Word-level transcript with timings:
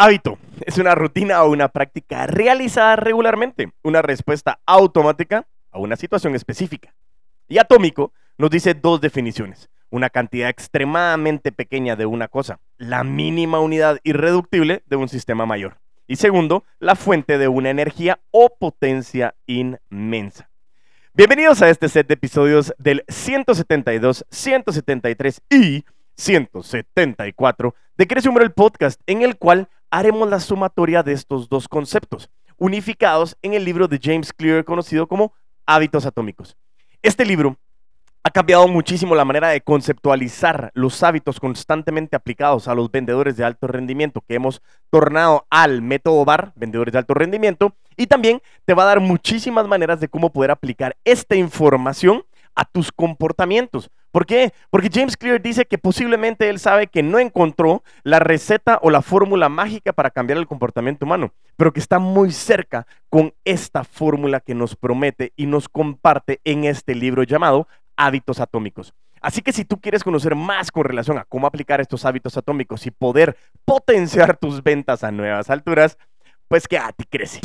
Hábito 0.00 0.38
es 0.64 0.78
una 0.78 0.94
rutina 0.94 1.42
o 1.42 1.50
una 1.50 1.70
práctica 1.70 2.28
realizada 2.28 2.94
regularmente, 2.94 3.72
una 3.82 4.00
respuesta 4.00 4.60
automática 4.64 5.48
a 5.72 5.80
una 5.80 5.96
situación 5.96 6.36
específica. 6.36 6.94
Y 7.48 7.58
atómico 7.58 8.12
nos 8.36 8.50
dice 8.50 8.74
dos 8.74 9.00
definiciones. 9.00 9.70
Una 9.90 10.08
cantidad 10.08 10.50
extremadamente 10.50 11.50
pequeña 11.50 11.96
de 11.96 12.06
una 12.06 12.28
cosa, 12.28 12.60
la 12.76 13.02
mínima 13.02 13.58
unidad 13.58 13.98
irreductible 14.04 14.84
de 14.86 14.94
un 14.94 15.08
sistema 15.08 15.46
mayor. 15.46 15.78
Y 16.06 16.14
segundo, 16.14 16.62
la 16.78 16.94
fuente 16.94 17.36
de 17.36 17.48
una 17.48 17.70
energía 17.70 18.20
o 18.30 18.56
potencia 18.56 19.34
inmensa. 19.46 20.48
Bienvenidos 21.12 21.60
a 21.60 21.70
este 21.70 21.88
set 21.88 22.06
de 22.06 22.14
episodios 22.14 22.72
del 22.78 23.02
172, 23.08 24.26
173 24.30 25.42
y 25.50 25.84
174 26.18 27.74
de 27.96 28.06
Crece 28.06 28.28
el 28.28 28.52
podcast, 28.52 29.00
en 29.06 29.22
el 29.22 29.38
cual 29.38 29.68
haremos 29.90 30.28
la 30.28 30.40
sumatoria 30.40 31.02
de 31.02 31.12
estos 31.12 31.48
dos 31.48 31.68
conceptos, 31.68 32.28
unificados 32.58 33.36
en 33.40 33.54
el 33.54 33.64
libro 33.64 33.88
de 33.88 34.00
James 34.02 34.32
Clear 34.32 34.64
conocido 34.64 35.06
como 35.06 35.32
Hábitos 35.64 36.04
Atómicos. 36.04 36.56
Este 37.02 37.24
libro 37.24 37.56
ha 38.24 38.30
cambiado 38.30 38.66
muchísimo 38.68 39.14
la 39.14 39.24
manera 39.24 39.48
de 39.48 39.60
conceptualizar 39.60 40.70
los 40.74 41.02
hábitos 41.02 41.40
constantemente 41.40 42.16
aplicados 42.16 42.68
a 42.68 42.74
los 42.74 42.90
vendedores 42.90 43.36
de 43.36 43.44
alto 43.44 43.68
rendimiento 43.68 44.22
que 44.26 44.34
hemos 44.34 44.60
tornado 44.90 45.46
al 45.48 45.80
método 45.82 46.24
BAR, 46.24 46.52
vendedores 46.56 46.92
de 46.92 46.98
alto 46.98 47.14
rendimiento, 47.14 47.74
y 47.96 48.06
también 48.06 48.42
te 48.64 48.74
va 48.74 48.82
a 48.82 48.86
dar 48.86 49.00
muchísimas 49.00 49.66
maneras 49.66 50.00
de 50.00 50.08
cómo 50.08 50.30
poder 50.30 50.50
aplicar 50.50 50.96
esta 51.04 51.36
información 51.36 52.24
a 52.54 52.64
tus 52.64 52.90
comportamientos. 52.92 53.90
¿Por 54.18 54.26
qué? 54.26 54.52
Porque 54.70 54.90
James 54.92 55.16
Clear 55.16 55.40
dice 55.40 55.64
que 55.64 55.78
posiblemente 55.78 56.48
él 56.48 56.58
sabe 56.58 56.88
que 56.88 57.04
no 57.04 57.20
encontró 57.20 57.84
la 58.02 58.18
receta 58.18 58.80
o 58.82 58.90
la 58.90 59.00
fórmula 59.00 59.48
mágica 59.48 59.92
para 59.92 60.10
cambiar 60.10 60.38
el 60.38 60.48
comportamiento 60.48 61.06
humano, 61.06 61.32
pero 61.56 61.72
que 61.72 61.78
está 61.78 62.00
muy 62.00 62.32
cerca 62.32 62.84
con 63.10 63.32
esta 63.44 63.84
fórmula 63.84 64.40
que 64.40 64.56
nos 64.56 64.74
promete 64.74 65.32
y 65.36 65.46
nos 65.46 65.68
comparte 65.68 66.40
en 66.42 66.64
este 66.64 66.96
libro 66.96 67.22
llamado 67.22 67.68
Hábitos 67.96 68.40
Atómicos. 68.40 68.92
Así 69.20 69.40
que 69.40 69.52
si 69.52 69.64
tú 69.64 69.80
quieres 69.80 70.02
conocer 70.02 70.34
más 70.34 70.72
con 70.72 70.82
relación 70.82 71.16
a 71.16 71.24
cómo 71.24 71.46
aplicar 71.46 71.80
estos 71.80 72.04
hábitos 72.04 72.36
atómicos 72.36 72.86
y 72.86 72.90
poder 72.90 73.36
potenciar 73.64 74.36
tus 74.36 74.64
ventas 74.64 75.04
a 75.04 75.12
nuevas 75.12 75.48
alturas, 75.48 75.96
pues 76.48 76.66
que 76.66 76.76
a 76.76 76.90
ti 76.90 77.04
crece. 77.08 77.38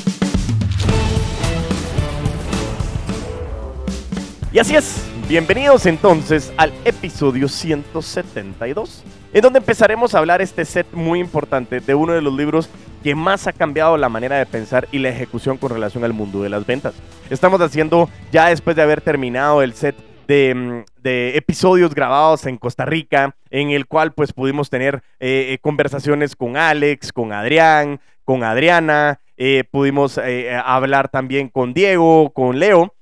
Y 4.52 4.58
así 4.58 4.76
es, 4.76 5.13
bienvenidos 5.28 5.86
entonces 5.86 6.54
al 6.58 6.74
episodio 6.86 7.48
172, 7.48 9.04
en 9.34 9.42
donde 9.42 9.60
empezaremos 9.60 10.14
a 10.14 10.20
hablar 10.20 10.42
este 10.42 10.66
set 10.66 10.88
muy 10.92 11.20
importante 11.20 11.80
de 11.80 11.96
uno 11.96 12.14
de 12.14 12.22
los 12.22 12.34
libros 12.34 12.70
que 13.04 13.16
más 13.16 13.48
ha 13.48 13.54
cambiado 13.54 13.98
la 13.98 14.10
manera 14.10 14.38
de 14.38 14.46
pensar 14.46 14.88
y 14.92 15.00
la 15.00 15.10
ejecución 15.10 15.58
con 15.58 15.72
relación 15.72 16.04
al 16.04 16.14
mundo 16.14 16.42
de 16.42 16.50
las 16.50 16.66
ventas. 16.66 16.94
Estamos 17.30 17.62
haciendo, 17.62 18.10
ya 18.32 18.50
después 18.50 18.76
de 18.76 18.82
haber 18.82 19.02
terminado 19.02 19.62
el 19.62 19.74
set 19.74 19.96
de, 20.28 20.56
mm, 20.56 20.84
episodios 21.04 21.94
grabados 21.94 22.46
en 22.46 22.58
Costa 22.58 22.86
Rica, 22.86 23.36
en 23.50 23.72
el 23.72 23.88
cual 23.88 24.14
pues 24.14 24.34
pudimos 24.34 24.70
tener 24.70 25.04
eh, 25.20 25.54
eh, 25.54 25.58
conversaciones 25.62 26.36
con 26.36 26.58
Alex, 26.58 27.12
con 27.12 27.34
Adrián, 27.34 28.00
con 28.24 28.44
Adriana, 28.44 29.20
eh, 29.36 29.64
pudimos 29.70 30.20
hablar 30.64 31.10
también 31.10 31.50
con 31.50 31.74
Diego, 31.74 32.30
con 32.32 32.60
Leo, 32.60 32.94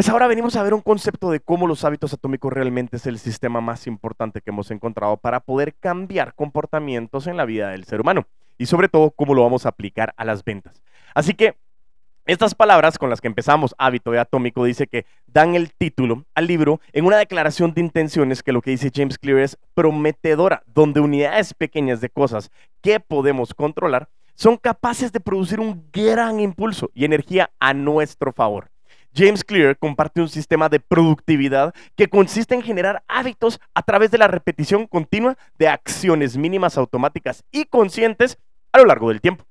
pues 0.00 0.08
ahora 0.08 0.28
venimos 0.28 0.56
a 0.56 0.62
ver 0.62 0.72
un 0.72 0.80
concepto 0.80 1.30
de 1.30 1.40
cómo 1.40 1.66
los 1.66 1.84
hábitos 1.84 2.14
atómicos 2.14 2.50
realmente 2.50 2.96
es 2.96 3.04
el 3.04 3.18
sistema 3.18 3.60
más 3.60 3.86
importante 3.86 4.40
que 4.40 4.48
hemos 4.48 4.70
encontrado 4.70 5.18
para 5.18 5.40
poder 5.40 5.74
cambiar 5.74 6.34
comportamientos 6.34 7.26
en 7.26 7.36
la 7.36 7.44
vida 7.44 7.68
del 7.68 7.84
ser 7.84 8.00
humano 8.00 8.26
y 8.56 8.64
sobre 8.64 8.88
todo 8.88 9.10
cómo 9.10 9.34
lo 9.34 9.42
vamos 9.42 9.66
a 9.66 9.68
aplicar 9.68 10.14
a 10.16 10.24
las 10.24 10.42
ventas. 10.42 10.82
Así 11.14 11.34
que 11.34 11.54
estas 12.24 12.54
palabras 12.54 12.96
con 12.96 13.10
las 13.10 13.20
que 13.20 13.26
empezamos, 13.26 13.74
hábito 13.76 14.10
de 14.10 14.20
atómico, 14.20 14.64
dice 14.64 14.86
que 14.86 15.04
dan 15.26 15.54
el 15.54 15.70
título 15.70 16.24
al 16.34 16.46
libro 16.46 16.80
en 16.94 17.04
una 17.04 17.18
declaración 17.18 17.74
de 17.74 17.82
intenciones 17.82 18.42
que 18.42 18.52
lo 18.52 18.62
que 18.62 18.70
dice 18.70 18.90
James 18.94 19.18
Clear 19.18 19.40
es 19.40 19.58
prometedora, 19.74 20.62
donde 20.64 21.00
unidades 21.00 21.52
pequeñas 21.52 22.00
de 22.00 22.08
cosas 22.08 22.50
que 22.80 23.00
podemos 23.00 23.52
controlar 23.52 24.08
son 24.34 24.56
capaces 24.56 25.12
de 25.12 25.20
producir 25.20 25.60
un 25.60 25.90
gran 25.92 26.40
impulso 26.40 26.90
y 26.94 27.04
energía 27.04 27.50
a 27.60 27.74
nuestro 27.74 28.32
favor. 28.32 28.70
James 29.14 29.44
Clear 29.44 29.76
comparte 29.76 30.20
un 30.20 30.28
sistema 30.28 30.68
de 30.68 30.80
productividad 30.80 31.74
que 31.96 32.08
consiste 32.08 32.54
en 32.54 32.62
generar 32.62 33.02
hábitos 33.08 33.60
a 33.74 33.82
través 33.82 34.10
de 34.10 34.18
la 34.18 34.28
repetición 34.28 34.86
continua 34.86 35.36
de 35.58 35.68
acciones 35.68 36.36
mínimas 36.36 36.78
automáticas 36.78 37.44
y 37.50 37.64
conscientes 37.64 38.38
a 38.72 38.78
lo 38.78 38.84
largo 38.86 39.08
del 39.08 39.20
tiempo. 39.20 39.44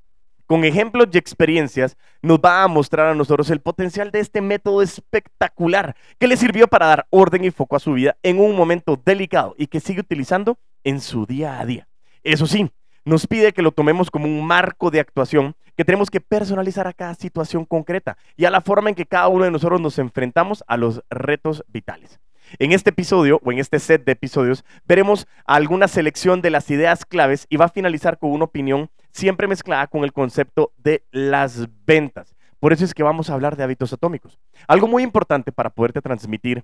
Con 0.46 0.64
ejemplos 0.64 1.08
y 1.12 1.18
experiencias 1.20 1.96
nos 2.24 2.40
va 2.40 2.64
a 2.64 2.68
mostrar 2.68 3.08
a 3.08 3.14
nosotros 3.14 3.52
el 3.52 3.60
potencial 3.60 4.10
de 4.10 4.20
este 4.20 4.42
método 4.42 4.82
espectacular 4.82 5.96
que 6.18 6.28
le 6.28 6.38
sirvió 6.38 6.68
para 6.68 6.88
dar 6.88 7.08
orden 7.12 7.44
y 7.44 7.52
foco 7.52 7.76
a 7.76 7.80
su 7.80 7.94
vida 7.94 8.18
en 8.24 8.40
un 8.40 8.56
momento 8.56 9.00
delicado 9.06 9.54
y 9.60 9.68
que 9.68 9.80
sigue 9.80 10.00
utilizando 10.00 10.58
en 10.84 11.02
su 11.02 11.28
día 11.28 11.60
a 11.60 11.66
día. 11.66 11.88
Eso 12.24 12.48
sí, 12.48 12.72
nos 13.10 13.28
pide 13.28 13.54
que 13.54 13.62
lo 13.62 13.72
tomemos 13.72 14.12
como 14.12 14.26
un 14.26 14.46
marco 14.46 14.92
de 14.92 15.00
actuación 15.00 15.56
que 15.76 15.84
tenemos 15.84 16.10
que 16.10 16.22
personalizar 16.22 16.88
a 16.88 16.94
cada 16.94 17.16
situación 17.16 17.66
concreta 17.66 18.18
y 18.38 18.46
a 18.46 18.52
la 18.52 18.62
forma 18.62 18.90
en 18.90 18.96
que 18.96 19.06
cada 19.06 19.28
uno 19.28 19.46
de 19.46 19.52
nosotros 19.52 19.82
nos 19.82 19.98
enfrentamos 19.98 20.64
a 20.68 20.78
los 20.78 21.04
retos 21.10 21.64
vitales. 21.68 22.20
En 22.58 22.72
este 22.72 22.92
episodio 22.92 23.40
o 23.44 23.52
en 23.52 23.60
este 23.60 23.80
set 23.80 24.06
de 24.06 24.12
episodios 24.12 24.64
veremos 24.86 25.28
alguna 25.46 25.88
selección 25.88 26.42
de 26.42 26.50
las 26.50 26.70
ideas 26.70 27.06
claves 27.06 27.46
y 27.50 27.58
va 27.58 27.66
a 27.66 27.70
finalizar 27.70 28.20
con 28.20 28.32
una 28.32 28.46
opinión 28.46 28.90
siempre 29.12 29.48
mezclada 29.48 29.88
con 29.88 30.04
el 30.04 30.14
concepto 30.14 30.72
de 30.78 31.04
las 31.12 31.68
ventas. 31.86 32.36
Por 32.60 32.74
eso 32.74 32.86
es 32.86 32.94
que 32.94 33.04
vamos 33.04 33.30
a 33.30 33.34
hablar 33.34 33.56
de 33.56 33.64
hábitos 33.64 33.94
atómicos. 33.94 34.38
Algo 34.68 34.88
muy 34.88 35.02
importante 35.02 35.52
para 35.52 35.70
poderte 35.70 36.02
transmitir 36.02 36.64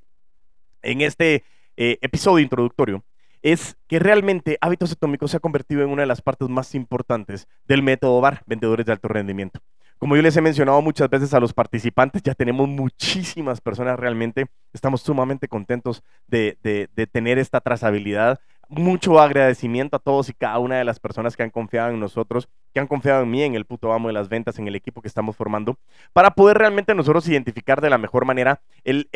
en 0.81 1.01
este 1.01 1.43
eh, 1.77 1.97
episodio 2.01 2.43
introductorio 2.43 3.03
es 3.45 3.77
que 3.87 3.99
realmente 3.99 4.57
hábitos 4.59 4.91
atómicos 4.91 5.29
se 5.29 5.37
ha 5.37 5.39
convertido 5.39 5.83
en 5.83 5.89
una 5.89 6.01
de 6.01 6.07
las 6.07 6.19
partes 6.19 6.49
más 6.49 6.73
importantes 6.73 7.47
del 7.67 7.83
método 7.83 8.19
VAR, 8.19 8.41
vendedores 8.47 8.87
de 8.87 8.91
alto 8.91 9.07
rendimiento. 9.07 9.59
Como 9.99 10.15
yo 10.15 10.23
les 10.23 10.35
he 10.35 10.41
mencionado 10.41 10.81
muchas 10.81 11.11
veces 11.11 11.31
a 11.35 11.39
los 11.39 11.53
participantes, 11.53 12.23
ya 12.23 12.33
tenemos 12.33 12.67
muchísimas 12.67 13.61
personas 13.61 13.99
realmente. 13.99 14.47
Estamos 14.73 15.01
sumamente 15.01 15.47
contentos 15.47 16.01
de, 16.25 16.57
de 16.63 17.07
tener 17.07 17.37
esta 17.37 17.61
trazabilidad 17.61 18.39
mucho 18.69 19.19
agradecimiento 19.19 19.97
a 19.97 19.99
todos 19.99 20.29
y 20.29 20.33
cada 20.33 20.59
una 20.59 20.77
de 20.77 20.83
las 20.83 20.99
personas 20.99 21.35
que 21.35 21.43
han 21.43 21.49
confiado 21.49 21.89
en 21.91 21.99
nosotros, 21.99 22.47
que 22.73 22.79
han 22.79 22.87
confiado 22.87 23.23
en 23.23 23.31
mí, 23.31 23.43
en 23.43 23.55
el 23.55 23.65
puto 23.65 23.93
amo 23.93 24.07
de 24.07 24.13
las 24.13 24.29
ventas, 24.29 24.59
en 24.59 24.67
el 24.67 24.75
equipo 24.75 25.01
que 25.01 25.07
estamos 25.07 25.35
formando, 25.35 25.77
para 26.13 26.31
poder 26.31 26.57
realmente 26.57 26.95
nosotros 26.95 27.27
identificar 27.27 27.81
de 27.81 27.89
la 27.89 27.97
mejor 27.97 28.25
manera 28.25 28.61
el, 28.83 29.07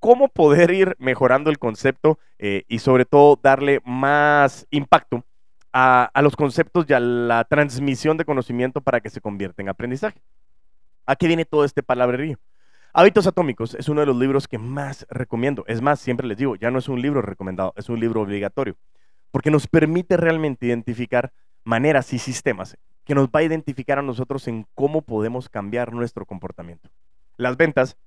cómo 0.00 0.28
poder 0.28 0.70
ir 0.70 0.96
mejorando 0.98 1.50
el 1.50 1.58
concepto 1.58 2.18
eh, 2.38 2.64
y 2.68 2.80
sobre 2.80 3.04
todo 3.04 3.38
darle 3.42 3.80
más 3.84 4.66
impacto 4.70 5.24
a, 5.72 6.10
a, 6.12 6.22
los 6.22 6.36
conceptos 6.36 6.86
y 6.88 6.92
a 6.92 7.00
la 7.00 7.44
transmisión 7.44 8.16
de 8.16 8.24
conocimiento 8.24 8.80
para 8.80 9.00
que 9.00 9.10
se 9.10 9.20
convierta 9.20 9.62
en 9.62 9.68
aprendizaje. 9.68 10.20
Aquí 11.06 11.26
viene 11.26 11.44
todo 11.44 11.64
este 11.64 11.82
palabrerío. 11.82 12.38
Hábitos 12.98 13.26
Atómicos 13.26 13.74
es 13.74 13.90
uno 13.90 14.00
de 14.00 14.06
los 14.06 14.16
libros 14.16 14.48
que 14.48 14.56
más 14.56 15.06
recomiendo. 15.10 15.64
Es 15.66 15.82
más, 15.82 16.00
siempre 16.00 16.26
les 16.26 16.38
digo, 16.38 16.56
ya 16.56 16.70
no 16.70 16.78
es 16.78 16.88
un 16.88 17.02
libro 17.02 17.20
recomendado, 17.20 17.74
es 17.76 17.90
un 17.90 18.00
libro 18.00 18.22
obligatorio 18.22 18.74
porque 19.30 19.50
nos 19.50 19.66
permite 19.66 20.16
realmente 20.16 20.64
identificar 20.64 21.30
maneras 21.62 22.14
y 22.14 22.18
sistemas 22.18 22.78
que 23.04 23.14
nos 23.14 23.28
va 23.28 23.40
a 23.40 23.42
identificar 23.42 23.98
a 23.98 24.02
nosotros 24.02 24.48
en 24.48 24.66
cómo 24.74 25.02
podemos 25.02 25.50
cambiar 25.50 25.92
nuestro 25.92 26.24
comportamiento. 26.24 26.88
Las 27.36 27.58
ventas, 27.58 27.98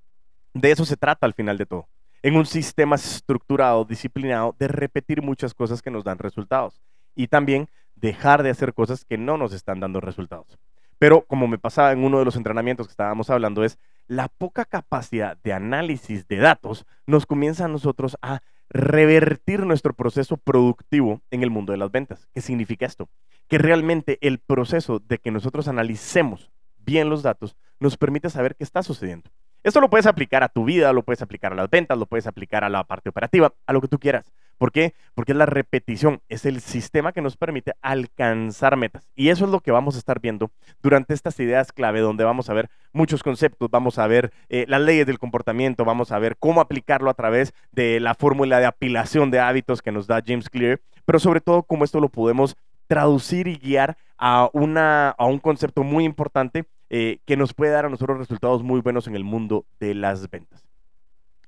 de 0.54 0.72
eso 0.72 0.84
se 0.84 0.96
trata 0.96 1.24
al 1.24 1.34
final 1.34 1.56
de 1.56 1.66
todo. 1.66 1.86
En 2.24 2.34
un 2.34 2.44
sistema 2.44 2.96
estructurado, 2.96 3.84
disciplinado, 3.84 4.56
de 4.58 4.66
repetir 4.66 5.22
muchas 5.22 5.54
cosas 5.54 5.82
que 5.82 5.92
nos 5.92 6.02
dan 6.02 6.18
resultados 6.18 6.80
y 7.14 7.28
también 7.28 7.68
dejar 7.94 8.42
de 8.42 8.50
hacer 8.50 8.74
cosas 8.74 9.04
que 9.04 9.18
no 9.18 9.36
nos 9.36 9.52
están 9.52 9.78
dando 9.78 10.00
resultados. 10.00 10.58
Pero 10.98 11.22
como 11.22 11.46
me 11.46 11.58
pasaba 11.58 11.92
en 11.92 12.02
uno 12.02 12.18
de 12.18 12.24
los 12.24 12.34
entrenamientos 12.34 12.88
que 12.88 12.92
estábamos 12.92 13.30
hablando, 13.30 13.62
es 13.62 13.78
la 14.10 14.26
poca 14.26 14.64
capacidad 14.64 15.36
de 15.44 15.52
análisis 15.52 16.26
de 16.26 16.38
datos 16.38 16.84
nos 17.06 17.26
comienza 17.26 17.66
a 17.66 17.68
nosotros 17.68 18.16
a 18.22 18.40
revertir 18.68 19.64
nuestro 19.64 19.94
proceso 19.94 20.36
productivo 20.36 21.22
en 21.30 21.44
el 21.44 21.50
mundo 21.50 21.70
de 21.70 21.78
las 21.78 21.92
ventas. 21.92 22.26
¿Qué 22.34 22.40
significa 22.40 22.86
esto? 22.86 23.08
Que 23.46 23.58
realmente 23.58 24.18
el 24.20 24.40
proceso 24.40 24.98
de 24.98 25.18
que 25.18 25.30
nosotros 25.30 25.68
analicemos 25.68 26.50
bien 26.78 27.08
los 27.08 27.22
datos 27.22 27.54
nos 27.78 27.96
permite 27.96 28.30
saber 28.30 28.56
qué 28.56 28.64
está 28.64 28.82
sucediendo. 28.82 29.30
Esto 29.62 29.80
lo 29.80 29.88
puedes 29.88 30.06
aplicar 30.06 30.42
a 30.42 30.48
tu 30.48 30.64
vida, 30.64 30.92
lo 30.92 31.04
puedes 31.04 31.22
aplicar 31.22 31.52
a 31.52 31.56
las 31.56 31.70
ventas, 31.70 31.96
lo 31.96 32.06
puedes 32.06 32.26
aplicar 32.26 32.64
a 32.64 32.68
la 32.68 32.82
parte 32.82 33.10
operativa, 33.10 33.54
a 33.64 33.72
lo 33.72 33.80
que 33.80 33.86
tú 33.86 34.00
quieras. 34.00 34.32
¿Por 34.60 34.72
qué? 34.72 34.92
Porque 35.14 35.32
es 35.32 35.38
la 35.38 35.46
repetición, 35.46 36.20
es 36.28 36.44
el 36.44 36.60
sistema 36.60 37.12
que 37.12 37.22
nos 37.22 37.38
permite 37.38 37.72
alcanzar 37.80 38.76
metas. 38.76 39.08
Y 39.16 39.30
eso 39.30 39.46
es 39.46 39.50
lo 39.50 39.60
que 39.60 39.70
vamos 39.70 39.94
a 39.94 39.98
estar 39.98 40.20
viendo 40.20 40.50
durante 40.82 41.14
estas 41.14 41.40
ideas 41.40 41.72
clave, 41.72 42.00
donde 42.00 42.24
vamos 42.24 42.50
a 42.50 42.52
ver 42.52 42.68
muchos 42.92 43.22
conceptos, 43.22 43.70
vamos 43.70 43.98
a 43.98 44.06
ver 44.06 44.34
eh, 44.50 44.66
las 44.68 44.82
leyes 44.82 45.06
del 45.06 45.18
comportamiento, 45.18 45.86
vamos 45.86 46.12
a 46.12 46.18
ver 46.18 46.36
cómo 46.38 46.60
aplicarlo 46.60 47.08
a 47.08 47.14
través 47.14 47.54
de 47.72 48.00
la 48.00 48.14
fórmula 48.14 48.60
de 48.60 48.66
apilación 48.66 49.30
de 49.30 49.40
hábitos 49.40 49.80
que 49.80 49.92
nos 49.92 50.06
da 50.06 50.22
James 50.22 50.50
Clear, 50.50 50.78
pero 51.06 51.18
sobre 51.18 51.40
todo 51.40 51.62
cómo 51.62 51.84
esto 51.84 51.98
lo 51.98 52.10
podemos 52.10 52.54
traducir 52.86 53.48
y 53.48 53.56
guiar 53.56 53.96
a, 54.18 54.50
una, 54.52 55.08
a 55.08 55.24
un 55.24 55.38
concepto 55.38 55.84
muy 55.84 56.04
importante 56.04 56.66
eh, 56.90 57.20
que 57.24 57.38
nos 57.38 57.54
puede 57.54 57.72
dar 57.72 57.86
a 57.86 57.88
nosotros 57.88 58.18
resultados 58.18 58.62
muy 58.62 58.82
buenos 58.82 59.06
en 59.06 59.16
el 59.16 59.24
mundo 59.24 59.64
de 59.78 59.94
las 59.94 60.28
ventas. 60.28 60.69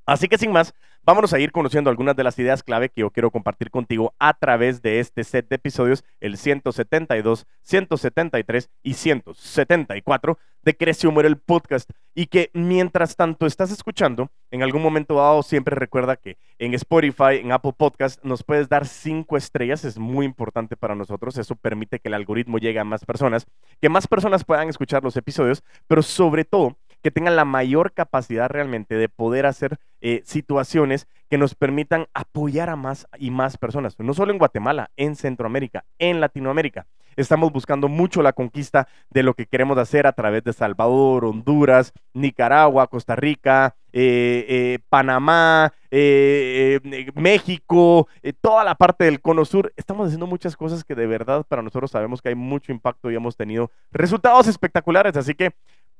Así 0.04 0.28
que 0.28 0.38
sin 0.38 0.52
más, 0.52 0.74
vámonos 1.04 1.32
a 1.32 1.38
ir 1.38 1.52
conociendo 1.52 1.90
algunas 1.90 2.16
de 2.16 2.24
las 2.24 2.38
ideas 2.38 2.62
clave 2.62 2.88
que 2.88 3.02
yo 3.02 3.10
quiero 3.10 3.30
compartir 3.30 3.70
contigo 3.70 4.14
a 4.18 4.34
través 4.34 4.82
de 4.82 5.00
este 5.00 5.24
set 5.24 5.48
de 5.48 5.56
episodios, 5.56 6.04
el 6.20 6.36
172, 6.36 7.46
173 7.62 8.70
y 8.82 8.94
174 8.94 10.38
de 10.62 10.76
Crece 10.76 11.08
Muere 11.08 11.28
el 11.28 11.38
podcast. 11.38 11.90
Y 12.14 12.26
que 12.26 12.50
mientras 12.52 13.16
tanto 13.16 13.46
estás 13.46 13.70
escuchando, 13.70 14.30
en 14.50 14.62
algún 14.62 14.82
momento 14.82 15.14
dado 15.14 15.42
siempre 15.42 15.74
recuerda 15.74 16.16
que 16.16 16.36
en 16.58 16.74
Spotify, 16.74 17.38
en 17.40 17.52
Apple 17.52 17.72
Podcast, 17.76 18.22
nos 18.22 18.42
puedes 18.42 18.68
dar 18.68 18.86
cinco 18.86 19.36
estrellas. 19.36 19.84
Es 19.84 19.98
muy 19.98 20.26
importante 20.26 20.76
para 20.76 20.94
nosotros. 20.94 21.38
Eso 21.38 21.56
permite 21.56 22.00
que 22.00 22.08
el 22.08 22.14
algoritmo 22.14 22.58
llegue 22.58 22.78
a 22.78 22.84
más 22.84 23.04
personas, 23.04 23.46
que 23.80 23.88
más 23.88 24.06
personas 24.06 24.44
puedan 24.44 24.68
escuchar 24.68 25.02
los 25.02 25.16
episodios, 25.16 25.62
pero 25.86 26.02
sobre 26.02 26.44
todo 26.44 26.76
que 27.02 27.10
tengan 27.10 27.36
la 27.36 27.44
mayor 27.44 27.92
capacidad 27.92 28.48
realmente 28.48 28.94
de 28.94 29.08
poder 29.08 29.46
hacer 29.46 29.78
eh, 30.00 30.22
situaciones 30.24 31.08
que 31.28 31.38
nos 31.38 31.54
permitan 31.54 32.06
apoyar 32.14 32.68
a 32.68 32.76
más 32.76 33.06
y 33.18 33.30
más 33.30 33.56
personas, 33.56 33.98
no 33.98 34.14
solo 34.14 34.32
en 34.32 34.38
Guatemala, 34.38 34.90
en 34.96 35.16
Centroamérica, 35.16 35.84
en 35.98 36.20
Latinoamérica. 36.20 36.86
Estamos 37.14 37.52
buscando 37.52 37.88
mucho 37.88 38.22
la 38.22 38.32
conquista 38.32 38.88
de 39.10 39.22
lo 39.22 39.34
que 39.34 39.46
queremos 39.46 39.76
hacer 39.76 40.06
a 40.06 40.12
través 40.12 40.44
de 40.44 40.54
Salvador, 40.54 41.26
Honduras, 41.26 41.92
Nicaragua, 42.14 42.86
Costa 42.86 43.16
Rica, 43.16 43.76
eh, 43.92 44.46
eh, 44.48 44.78
Panamá, 44.88 45.74
México, 47.14 48.08
toda 48.40 48.64
la 48.64 48.74
parte 48.76 49.04
del 49.04 49.20
cono 49.20 49.44
sur. 49.44 49.74
Estamos 49.76 50.06
haciendo 50.06 50.26
muchas 50.26 50.56
cosas 50.56 50.84
que 50.84 50.94
de 50.94 51.06
verdad 51.06 51.44
para 51.46 51.60
nosotros 51.60 51.90
sabemos 51.90 52.22
que 52.22 52.30
hay 52.30 52.34
mucho 52.34 52.72
impacto 52.72 53.10
y 53.10 53.14
hemos 53.14 53.36
tenido 53.36 53.70
resultados 53.90 54.46
espectaculares. 54.46 55.14
Así 55.14 55.34
que 55.34 55.52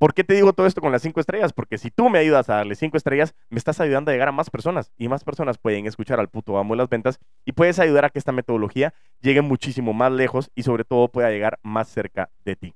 ¿Por 0.02 0.14
qué 0.14 0.24
te 0.24 0.34
digo 0.34 0.52
todo 0.52 0.66
esto 0.66 0.80
con 0.80 0.90
las 0.90 1.00
cinco 1.02 1.20
estrellas? 1.20 1.52
Porque 1.52 1.78
si 1.78 1.92
tú 1.92 2.10
me 2.10 2.18
ayudas 2.18 2.50
a 2.50 2.54
darle 2.54 2.74
cinco 2.74 2.96
estrellas, 2.96 3.36
me 3.50 3.58
estás 3.58 3.78
ayudando 3.80 4.10
a 4.10 4.14
llegar 4.14 4.26
a 4.26 4.32
más 4.32 4.50
personas 4.50 4.90
y 4.98 5.06
más 5.06 5.22
personas 5.22 5.58
pueden 5.58 5.86
escuchar 5.86 6.18
al 6.18 6.28
puto 6.28 6.58
amo 6.58 6.74
de 6.74 6.78
las 6.78 6.88
ventas 6.88 7.20
y 7.44 7.52
puedes 7.52 7.78
ayudar 7.78 8.04
a 8.04 8.10
que 8.10 8.18
esta 8.18 8.32
metodología 8.32 8.94
llegue 9.20 9.42
muchísimo 9.42 9.92
más 9.92 10.10
lejos 10.10 10.50
y 10.56 10.64
sobre 10.64 10.82
todo 10.82 11.06
pueda 11.06 11.30
llegar 11.30 11.60
más 11.62 11.86
cerca 11.86 12.30
de 12.44 12.56
ti. 12.56 12.74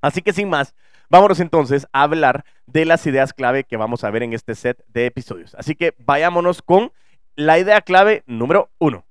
Así 0.00 0.22
que 0.22 0.32
sin 0.32 0.48
más, 0.48 0.74
vámonos 1.10 1.38
entonces 1.40 1.86
a 1.92 2.04
hablar 2.04 2.46
de 2.64 2.86
las 2.86 3.06
ideas 3.06 3.34
clave 3.34 3.64
que 3.64 3.76
vamos 3.76 4.02
a 4.02 4.10
ver 4.10 4.22
en 4.22 4.32
este 4.32 4.54
set 4.54 4.82
de 4.88 5.04
episodios. 5.04 5.54
Así 5.54 5.74
que 5.74 5.92
vayámonos 5.98 6.62
con 6.62 6.92
la 7.36 7.58
idea 7.58 7.82
clave 7.82 8.22
número 8.24 8.70
uno. 8.78 9.04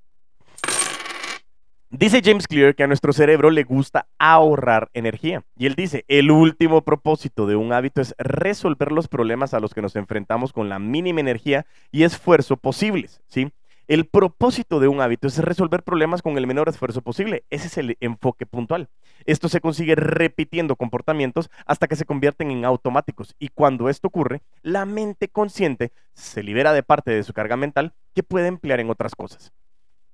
Dice 1.90 2.20
James 2.22 2.46
Clear 2.46 2.74
que 2.74 2.82
a 2.82 2.86
nuestro 2.86 3.14
cerebro 3.14 3.48
le 3.48 3.64
gusta 3.64 4.08
ahorrar 4.18 4.90
energía. 4.92 5.44
Y 5.56 5.64
él 5.64 5.74
dice, 5.74 6.04
el 6.06 6.30
último 6.30 6.82
propósito 6.82 7.46
de 7.46 7.56
un 7.56 7.72
hábito 7.72 8.02
es 8.02 8.14
resolver 8.18 8.92
los 8.92 9.08
problemas 9.08 9.54
a 9.54 9.60
los 9.60 9.72
que 9.72 9.80
nos 9.80 9.96
enfrentamos 9.96 10.52
con 10.52 10.68
la 10.68 10.78
mínima 10.78 11.20
energía 11.20 11.64
y 11.90 12.02
esfuerzo 12.02 12.58
posibles. 12.58 13.22
¿sí? 13.26 13.52
El 13.86 14.04
propósito 14.04 14.80
de 14.80 14.88
un 14.88 15.00
hábito 15.00 15.28
es 15.28 15.38
resolver 15.38 15.82
problemas 15.82 16.20
con 16.20 16.36
el 16.36 16.46
menor 16.46 16.68
esfuerzo 16.68 17.00
posible. 17.00 17.44
Ese 17.48 17.68
es 17.68 17.78
el 17.78 17.96
enfoque 18.00 18.44
puntual. 18.44 18.90
Esto 19.24 19.48
se 19.48 19.62
consigue 19.62 19.94
repitiendo 19.94 20.76
comportamientos 20.76 21.48
hasta 21.64 21.88
que 21.88 21.96
se 21.96 22.04
convierten 22.04 22.50
en 22.50 22.66
automáticos. 22.66 23.34
Y 23.38 23.48
cuando 23.48 23.88
esto 23.88 24.08
ocurre, 24.08 24.42
la 24.60 24.84
mente 24.84 25.28
consciente 25.28 25.92
se 26.12 26.42
libera 26.42 26.74
de 26.74 26.82
parte 26.82 27.12
de 27.12 27.22
su 27.22 27.32
carga 27.32 27.56
mental 27.56 27.94
que 28.14 28.22
puede 28.22 28.48
emplear 28.48 28.78
en 28.78 28.90
otras 28.90 29.14
cosas. 29.14 29.54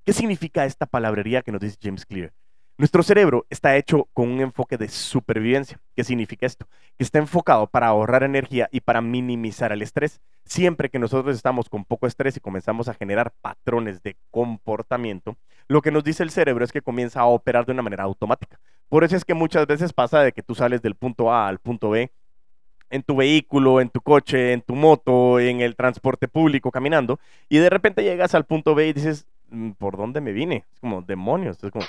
¿Qué 0.05 0.13
significa 0.13 0.67
esta 0.67 0.85
palabrería 0.85 1.41
que 1.41 1.51
nos 1.51 1.63
dice 1.63 1.79
James 1.83 2.05
Clear? 2.05 2.31
Nuestro 2.77 3.03
cerebro 3.03 3.47
está 3.49 3.77
hecho 3.77 4.07
con 4.13 4.29
un 4.29 4.41
enfoque 4.41 4.77
de 4.77 4.89
supervivencia. 4.89 5.81
¿Qué 5.97 6.05
significa 6.05 6.45
esto? 6.45 6.67
Que 6.99 7.05
está 7.05 7.19
enfocado 7.19 7.69
para 7.69 7.87
ahorrar 7.87 8.23
energía 8.23 8.69
y 8.71 8.81
para 8.81 9.01
minimizar 9.01 9.73
el 9.73 9.81
estrés. 9.81 10.21
Siempre 10.45 10.91
que 10.91 10.99
nosotros 10.99 11.35
estamos 11.35 11.71
con 11.71 11.87
poco 11.87 12.07
estrés 12.07 12.37
y 12.37 12.41
comenzamos 12.41 12.89
a 12.89 12.95
generar 12.95 13.33
patrones 13.41 14.03
de 14.03 14.17
comportamiento, 14.31 15.39
lo 15.69 15.81
que 15.81 15.91
nos 15.91 16.05
dice 16.05 16.23
el 16.23 16.31
cerebro 16.31 16.67
es 16.67 16.73
que 16.73 16.83
comienza 16.83 17.21
a 17.21 17.27
operar 17.27 17.65
de 17.65 17.73
una 17.73 17.83
manera 17.83 18.05
automática. 18.05 18.61
Por 18.91 19.05
eso 19.05 19.17
es 19.17 19.25
que 19.25 19.33
muchas 19.33 19.67
veces 19.67 19.95
pasa 19.95 20.21
de 20.21 20.33
que 20.33 20.43
tú 20.43 20.55
sales 20.55 20.83
del 20.83 20.97
punto 20.97 21.33
A 21.33 21.49
al 21.49 21.61
punto 21.61 21.89
B 21.89 22.13
en 22.91 23.03
tu 23.03 23.17
vehículo, 23.17 23.81
en 23.81 23.89
tu 23.89 24.03
coche, 24.03 24.53
en 24.53 24.61
tu 24.61 24.75
moto, 24.75 25.41
en 25.41 25.61
el 25.61 25.77
transporte 25.77 26.29
público, 26.29 26.71
caminando, 26.71 27.19
y 27.49 27.59
de 27.59 27.71
repente 27.71 28.03
llegas 28.03 28.35
al 28.35 28.45
punto 28.45 28.75
B 28.75 28.89
y 28.89 28.93
dices, 28.93 29.27
¿por 29.79 29.97
dónde 29.97 30.21
me 30.21 30.33
vine? 30.33 30.65
Es 30.73 30.81
como 30.81 31.03
demonios. 31.03 31.63
Es 31.63 31.71
como... 31.71 31.85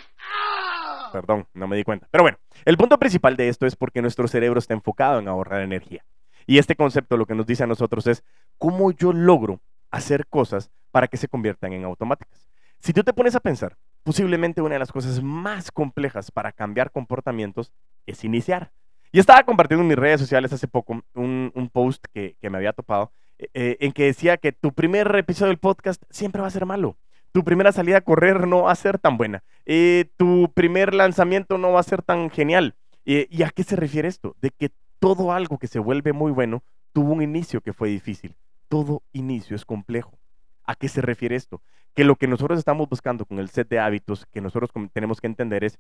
Perdón, 1.12 1.48
no 1.54 1.68
me 1.68 1.78
di 1.78 1.84
cuenta. 1.84 2.08
Pero 2.12 2.24
bueno, 2.24 2.38
el 2.66 2.78
punto 2.78 2.98
principal 2.98 3.38
de 3.38 3.48
esto 3.48 3.66
es 3.66 3.76
porque 3.76 4.02
nuestro 4.02 4.28
cerebro 4.28 4.60
está 4.60 4.74
enfocado 4.74 5.20
en 5.20 5.28
ahorrar 5.28 5.62
energía. 5.62 6.04
Y 6.46 6.58
este 6.58 6.76
concepto 6.76 7.18
lo 7.18 7.26
que 7.26 7.36
nos 7.36 7.46
dice 7.46 7.64
a 7.64 7.68
nosotros 7.68 8.06
es 8.08 8.24
cómo 8.58 8.92
yo 8.92 9.14
logro 9.14 9.62
hacer 9.92 10.28
cosas 10.28 10.70
para 10.92 11.08
que 11.08 11.18
se 11.18 11.28
conviertan 11.28 11.74
en 11.74 11.86
automáticas. 11.86 12.50
Si 12.80 12.94
tú 12.94 13.04
te 13.04 13.14
pones 13.14 13.36
a 13.36 13.40
pensar, 13.40 13.78
posiblemente 14.04 14.62
una 14.62 14.76
de 14.76 14.80
las 14.80 14.92
cosas 14.92 15.24
más 15.24 15.72
complejas 15.72 16.32
para 16.32 16.52
cambiar 16.52 16.92
comportamientos 16.92 17.72
es 18.06 18.24
iniciar. 18.24 18.72
Y 19.12 19.20
estaba 19.20 19.44
compartiendo 19.44 19.82
en 19.82 19.88
mis 19.88 19.98
redes 19.98 20.20
sociales 20.20 20.52
hace 20.52 20.68
poco 20.68 21.02
un, 21.14 21.70
post 21.72 22.06
que, 22.14 22.36
me 22.42 22.58
había 22.58 22.74
topado 22.74 23.12
eh, 23.40 23.48
eh, 23.54 23.78
en 23.80 23.94
que 23.94 24.04
decía 24.04 24.38
que 24.38 24.52
tu 24.52 24.74
primer 24.74 25.16
episodio 25.16 25.50
del 25.50 25.58
podcast 25.58 26.04
siempre 26.10 26.42
va 26.42 26.48
a 26.48 26.52
ser 26.52 26.66
malo 26.66 26.98
tu 27.36 27.44
primera 27.44 27.74
salida 27.74 27.98
a 27.98 28.02
correr 28.02 28.48
no 28.48 28.62
va 28.62 28.72
a 28.72 28.76
ser 28.76 28.98
tan 28.98 29.18
buena, 29.18 29.44
eh, 29.66 30.06
tu 30.16 30.54
primer 30.54 30.94
lanzamiento 30.94 31.58
no 31.58 31.74
va 31.74 31.82
a 31.82 31.84
ser 31.84 32.02
tan 32.02 32.30
genial. 32.30 32.76
Eh, 33.04 33.28
¿Y 33.30 33.44
a 33.44 33.50
qué 33.50 33.64
se 33.64 33.76
refiere 33.76 34.08
esto? 34.08 34.38
De 34.40 34.52
que 34.52 34.72
todo 35.00 35.34
algo 35.34 35.58
que 35.58 35.68
se 35.68 35.80
vuelve 35.80 36.14
muy 36.14 36.32
bueno 36.32 36.64
tuvo 36.94 37.12
un 37.12 37.22
inicio 37.22 37.60
que 37.60 37.74
fue 37.74 37.90
difícil. 37.90 38.36
Todo 38.70 39.04
inicio 39.12 39.58
es 39.58 39.66
complejo. 39.66 40.18
¿A 40.64 40.76
qué 40.76 40.88
se 40.88 41.02
refiere 41.02 41.36
esto? 41.36 41.62
Que 41.94 42.06
lo 42.06 42.16
que 42.16 42.30
nosotros 42.30 42.58
estamos 42.58 42.88
buscando 42.88 43.26
con 43.26 43.38
el 43.40 43.50
set 43.50 43.68
de 43.68 43.80
hábitos 43.80 44.26
que 44.28 44.40
nosotros 44.40 44.70
tenemos 44.94 45.20
que 45.20 45.28
entender 45.28 45.66
es 45.66 45.78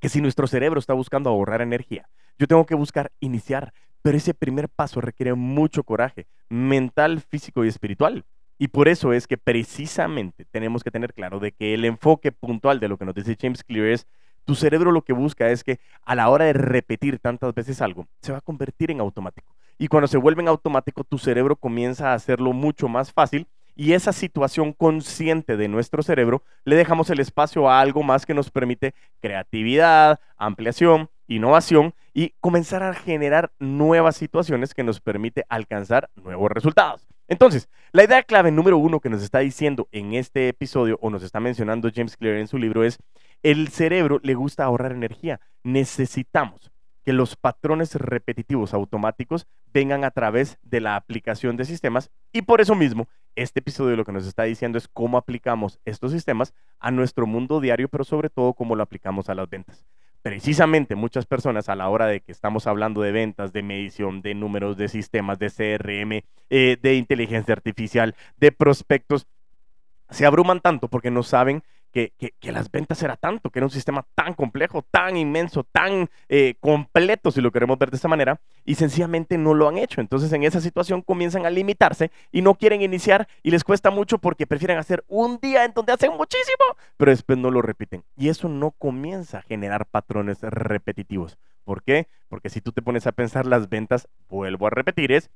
que 0.00 0.08
si 0.08 0.22
nuestro 0.22 0.46
cerebro 0.46 0.80
está 0.80 0.94
buscando 0.94 1.28
ahorrar 1.28 1.60
energía, 1.60 2.08
yo 2.38 2.46
tengo 2.46 2.64
que 2.64 2.74
buscar 2.74 3.12
iniciar, 3.20 3.74
pero 4.00 4.16
ese 4.16 4.32
primer 4.32 4.70
paso 4.70 5.02
requiere 5.02 5.34
mucho 5.34 5.84
coraje 5.84 6.26
mental, 6.48 7.20
físico 7.20 7.66
y 7.66 7.68
espiritual. 7.68 8.24
Y 8.62 8.68
por 8.68 8.88
eso 8.88 9.14
es 9.14 9.26
que 9.26 9.38
precisamente 9.38 10.44
tenemos 10.44 10.84
que 10.84 10.90
tener 10.90 11.14
claro 11.14 11.40
de 11.40 11.50
que 11.50 11.72
el 11.72 11.86
enfoque 11.86 12.30
puntual 12.30 12.78
de 12.78 12.88
lo 12.88 12.98
que 12.98 13.06
nos 13.06 13.14
dice 13.14 13.34
James 13.40 13.64
Clear 13.64 13.86
es, 13.86 14.06
tu 14.44 14.54
cerebro 14.54 14.92
lo 14.92 15.00
que 15.00 15.14
busca 15.14 15.48
es 15.48 15.64
que 15.64 15.80
a 16.04 16.14
la 16.14 16.28
hora 16.28 16.44
de 16.44 16.52
repetir 16.52 17.18
tantas 17.20 17.54
veces 17.54 17.80
algo, 17.80 18.06
se 18.20 18.32
va 18.32 18.38
a 18.38 18.42
convertir 18.42 18.90
en 18.90 19.00
automático. 19.00 19.56
Y 19.78 19.88
cuando 19.88 20.08
se 20.08 20.18
vuelve 20.18 20.42
en 20.42 20.48
automático, 20.48 21.04
tu 21.04 21.16
cerebro 21.16 21.56
comienza 21.56 22.10
a 22.10 22.14
hacerlo 22.14 22.52
mucho 22.52 22.86
más 22.86 23.14
fácil 23.14 23.46
y 23.74 23.94
esa 23.94 24.12
situación 24.12 24.74
consciente 24.74 25.56
de 25.56 25.68
nuestro 25.68 26.02
cerebro 26.02 26.42
le 26.66 26.76
dejamos 26.76 27.08
el 27.08 27.20
espacio 27.20 27.70
a 27.70 27.80
algo 27.80 28.02
más 28.02 28.26
que 28.26 28.34
nos 28.34 28.50
permite 28.50 28.94
creatividad, 29.22 30.20
ampliación, 30.36 31.08
innovación 31.28 31.94
y 32.12 32.34
comenzar 32.40 32.82
a 32.82 32.92
generar 32.92 33.52
nuevas 33.58 34.18
situaciones 34.18 34.74
que 34.74 34.84
nos 34.84 35.00
permite 35.00 35.46
alcanzar 35.48 36.10
nuevos 36.14 36.50
resultados. 36.50 37.09
Entonces, 37.30 37.68
la 37.92 38.02
idea 38.02 38.24
clave 38.24 38.50
número 38.50 38.76
uno 38.76 38.98
que 38.98 39.08
nos 39.08 39.22
está 39.22 39.38
diciendo 39.38 39.86
en 39.92 40.14
este 40.14 40.48
episodio 40.48 40.98
o 41.00 41.10
nos 41.10 41.22
está 41.22 41.38
mencionando 41.38 41.88
James 41.94 42.16
Clear 42.16 42.34
en 42.38 42.48
su 42.48 42.58
libro 42.58 42.82
es, 42.82 42.98
el 43.44 43.68
cerebro 43.68 44.18
le 44.24 44.34
gusta 44.34 44.64
ahorrar 44.64 44.90
energía. 44.90 45.40
Necesitamos 45.62 46.72
que 47.04 47.12
los 47.12 47.36
patrones 47.36 47.94
repetitivos 47.94 48.74
automáticos 48.74 49.46
vengan 49.72 50.02
a 50.02 50.10
través 50.10 50.58
de 50.62 50.80
la 50.80 50.96
aplicación 50.96 51.56
de 51.56 51.66
sistemas 51.66 52.10
y 52.32 52.42
por 52.42 52.60
eso 52.60 52.74
mismo 52.74 53.06
este 53.36 53.60
episodio 53.60 53.94
lo 53.94 54.04
que 54.04 54.10
nos 54.10 54.26
está 54.26 54.42
diciendo 54.42 54.76
es 54.76 54.88
cómo 54.88 55.16
aplicamos 55.16 55.78
estos 55.84 56.10
sistemas 56.10 56.52
a 56.80 56.90
nuestro 56.90 57.28
mundo 57.28 57.60
diario, 57.60 57.88
pero 57.88 58.02
sobre 58.02 58.28
todo 58.28 58.54
cómo 58.54 58.74
lo 58.74 58.82
aplicamos 58.82 59.28
a 59.28 59.36
las 59.36 59.48
ventas 59.48 59.86
precisamente 60.22 60.94
muchas 60.94 61.26
personas 61.26 61.68
a 61.68 61.76
la 61.76 61.88
hora 61.88 62.06
de 62.06 62.20
que 62.20 62.32
estamos 62.32 62.66
hablando 62.66 63.00
de 63.02 63.12
ventas, 63.12 63.52
de 63.52 63.62
medición, 63.62 64.22
de 64.22 64.34
números, 64.34 64.76
de 64.76 64.88
sistemas, 64.88 65.38
de 65.38 65.50
CRM, 65.50 66.24
eh, 66.50 66.76
de 66.80 66.94
inteligencia 66.94 67.54
artificial, 67.54 68.14
de 68.36 68.52
prospectos, 68.52 69.26
se 70.10 70.26
abruman 70.26 70.60
tanto 70.60 70.88
porque 70.88 71.10
no 71.10 71.22
saben 71.22 71.62
que, 71.90 72.12
las 72.42 72.70
ventas 72.70 73.02
era 73.02 73.16
tanto, 73.16 73.50
que 73.50 73.58
era 73.58 73.66
un 73.66 73.70
sistema 73.70 74.06
tan 74.14 74.34
complejo, 74.34 74.84
tan 74.90 75.16
inmenso, 75.16 75.64
tan 75.64 76.08
eh, 76.28 76.54
completo, 76.60 77.30
si 77.30 77.40
lo 77.40 77.50
queremos 77.50 77.78
ver 77.78 77.90
de 77.90 77.96
esta 77.96 78.08
manera, 78.08 78.40
y 78.64 78.74
sencillamente 78.76 79.38
no 79.38 79.54
lo 79.54 79.68
han 79.68 79.78
hecho. 79.78 80.00
Entonces 80.00 80.32
en 80.32 80.44
esa 80.44 80.60
situación 80.60 81.02
comienzan 81.02 81.46
a 81.46 81.50
limitarse 81.50 82.10
y 82.32 82.42
no 82.42 82.54
quieren 82.54 82.82
iniciar 82.82 83.28
y 83.42 83.50
les 83.50 83.64
cuesta 83.64 83.90
mucho 83.90 84.18
porque 84.18 84.46
prefieren 84.46 84.78
hacer 84.78 85.04
un 85.08 85.38
día 85.40 85.64
en 85.64 85.72
donde 85.72 85.92
hacen 85.92 86.12
muchísimo, 86.16 86.76
pero 86.96 87.10
después 87.10 87.38
no 87.38 87.50
lo 87.50 87.62
repiten. 87.62 88.04
Y 88.16 88.28
eso 88.28 88.48
no 88.48 88.70
comienza 88.70 89.38
a 89.38 89.42
generar 89.42 89.86
patrones 89.86 90.38
repetitivos. 90.42 91.38
¿Por 91.64 91.82
qué? 91.82 92.08
Porque 92.28 92.50
si 92.50 92.60
tú 92.60 92.72
te 92.72 92.82
pones 92.82 93.06
a 93.06 93.12
pensar 93.12 93.46
las 93.46 93.68
ventas, 93.68 94.08
vuelvo 94.28 94.66
a 94.66 94.70
repetir, 94.70 95.12
es 95.12 95.30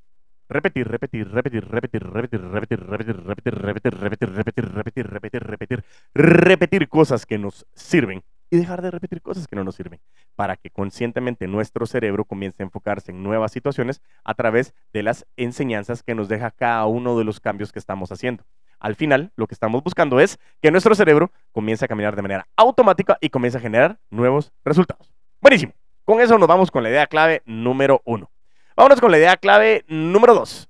repetir, 0.49 0.89
repetir, 0.89 1.29
repetir, 1.31 1.65
repetir, 1.69 2.03
repetir, 2.05 2.41
repetir, 2.43 2.81
repetir, 2.81 3.17
repetir, 3.21 3.55
repetir, 3.55 3.95
repetir, 3.95 4.31
repetir, 4.31 4.71
repetir, 4.73 5.07
repetir, 5.07 5.43
repetir, 5.43 5.85
repetir 6.15 6.89
cosas 6.89 7.27
que 7.27 7.39
nos 7.39 7.67
sirven 7.75 8.23
y 8.51 8.57
dejar 8.57 8.83
de 8.83 8.91
repetir 8.91 9.21
cosas 9.21 9.49
que 9.49 9.57
no 9.57 9.65
nos 9.65 9.75
sirven, 9.75 10.01
para 10.37 10.57
que 10.57 10.71
conscientemente 10.71 11.49
nuestro 11.49 11.87
cerebro 11.87 12.25
comience 12.25 12.63
a 12.63 12.67
enfocarse 12.67 13.11
en 13.11 13.23
nuevas 13.23 13.53
situaciones 13.53 14.01
a 14.23 14.35
través 14.35 14.75
de 14.93 15.03
las 15.03 15.27
enseñanzas 15.37 16.03
que 16.03 16.15
nos 16.15 16.29
deja 16.29 16.51
cada 16.53 16.87
uno 16.87 17.19
de 17.19 17.25
los 17.25 17.41
cambios 17.41 17.73
que 17.73 17.79
estamos 17.79 18.13
haciendo. 18.13 18.45
Al 18.79 18.95
final, 18.95 19.33
lo 19.37 19.47
que 19.47 19.55
estamos 19.55 19.83
buscando 19.83 20.21
es 20.21 20.39
que 20.61 20.71
nuestro 20.71 20.95
cerebro 20.95 21.33
comience 21.53 21.85
a 21.85 21.89
caminar 21.89 22.15
de 22.17 22.23
manera 22.23 22.47
automática 22.55 23.17
y 23.21 23.31
comience 23.31 23.59
a 23.59 23.61
generar 23.61 23.99
nuevos 24.11 24.53
resultados. 24.65 25.11
Buenísimo. 25.41 25.73
Con 26.05 26.21
eso 26.21 26.39
nos 26.39 26.49
vamos 26.49 26.71
con 26.71 26.83
la 26.83 26.91
idea 26.91 27.07
clave 27.07 27.43
número 27.47 28.03
uno. 28.05 28.31
Vámonos 28.77 29.01
con 29.01 29.13
la 29.13 29.19
idea 29.19 29.37
clave 29.37 29.85
número 29.87 30.35
dos. 30.35 30.69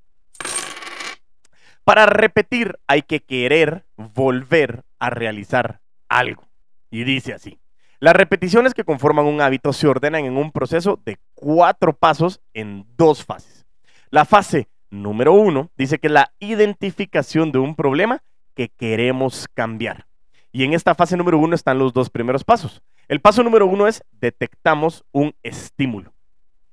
Para 1.84 2.04
repetir 2.04 2.78
hay 2.86 3.00
que 3.00 3.20
querer 3.20 3.86
volver 3.96 4.84
a 4.98 5.08
realizar 5.08 5.80
algo. 6.08 6.46
Y 6.90 7.04
dice 7.04 7.32
así. 7.32 7.58
Las 8.00 8.14
repeticiones 8.14 8.74
que 8.74 8.84
conforman 8.84 9.24
un 9.24 9.40
hábito 9.40 9.72
se 9.72 9.86
ordenan 9.86 10.26
en 10.26 10.36
un 10.36 10.52
proceso 10.52 11.00
de 11.06 11.18
cuatro 11.32 11.94
pasos 11.94 12.42
en 12.52 12.84
dos 12.98 13.24
fases. 13.24 13.64
La 14.10 14.26
fase 14.26 14.68
número 14.90 15.32
uno 15.32 15.70
dice 15.78 15.98
que 15.98 16.10
la 16.10 16.34
identificación 16.40 17.52
de 17.52 17.58
un 17.58 17.74
problema 17.74 18.22
que 18.54 18.68
queremos 18.68 19.48
cambiar. 19.54 20.06
Y 20.52 20.64
en 20.64 20.74
esta 20.74 20.94
fase 20.94 21.16
número 21.16 21.38
uno 21.38 21.54
están 21.54 21.78
los 21.78 21.94
dos 21.94 22.10
primeros 22.10 22.44
pasos. 22.44 22.82
El 23.08 23.20
paso 23.20 23.42
número 23.42 23.66
uno 23.66 23.86
es 23.86 24.04
detectamos 24.12 25.04
un 25.10 25.34
estímulo. 25.42 26.13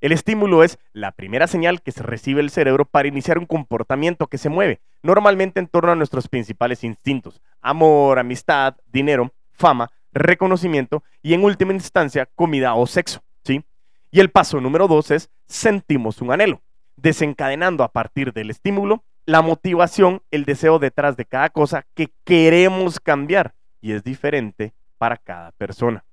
El 0.02 0.12
estímulo 0.12 0.64
es 0.64 0.80
la 0.94 1.12
primera 1.12 1.46
señal 1.46 1.84
que 1.84 1.92
se 1.92 2.02
recibe 2.02 2.42
el 2.42 2.50
cerebro 2.50 2.86
para 2.86 3.08
iniciar 3.08 3.38
un 3.38 3.46
comportamiento 3.46 4.26
que 4.26 4.40
se 4.40 4.50
mueve, 4.50 4.82
normalmente 5.04 5.60
en 5.60 5.68
torno 5.68 5.92
a 5.92 5.96
nuestros 5.96 6.28
principales 6.28 6.84
instintos, 6.84 7.40
amor, 7.62 8.18
amistad, 8.18 8.76
dinero, 8.92 9.32
fama, 9.54 9.92
reconocimiento 10.12 11.04
y 11.22 11.36
en 11.36 11.44
última 11.44 11.74
instancia 11.74 12.28
comida 12.34 12.74
o 12.74 12.88
sexo, 12.88 13.22
¿sí? 13.44 13.64
Y 14.10 14.20
el 14.22 14.32
paso 14.32 14.60
número 14.60 14.88
dos 14.88 15.12
es 15.12 15.30
sentimos 15.46 16.20
un 16.20 16.32
anhelo, 16.32 16.62
desencadenando 16.96 17.84
a 17.84 17.92
partir 17.92 18.34
del 18.34 18.50
estímulo 18.50 19.04
la 19.28 19.44
motivación, 19.44 20.24
el 20.32 20.46
deseo 20.46 20.80
detrás 20.80 21.16
de 21.16 21.26
cada 21.26 21.52
cosa 21.52 21.86
que 21.94 22.10
queremos 22.24 23.00
cambiar 23.00 23.54
y 23.82 23.92
es 23.92 24.04
diferente 24.04 24.74
para 24.98 25.18
cada 25.18 25.52
persona. 25.52 26.04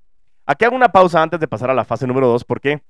Aquí 0.45 0.67
hago 0.67 0.77
una 0.77 0.93
pausa 0.93 1.23
antes 1.23 1.41
de 1.41 1.49
pasar 1.49 1.71
a 1.71 1.75
la 1.75 1.87
fase 1.87 2.07
número 2.07 2.29
dos 2.29 2.45
porque 2.45 2.83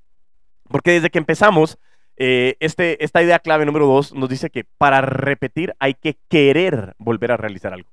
porque 0.69 0.93
desde 0.93 1.11
que 1.11 1.19
empezamos, 1.19 1.79
eh, 2.17 2.57
este, 2.61 3.03
esta 3.05 3.23
idea 3.23 3.39
clave 3.39 3.65
número 3.65 3.87
dos 3.87 4.15
nos 4.15 4.29
dice 4.29 4.51
que 4.51 4.65
para 4.65 5.01
repetir 5.01 5.75
hay 5.79 5.95
que 5.95 6.17
querer 6.29 6.95
volver 6.99 7.33
a 7.33 7.37
realizar 7.37 7.73
algo. 7.73 7.91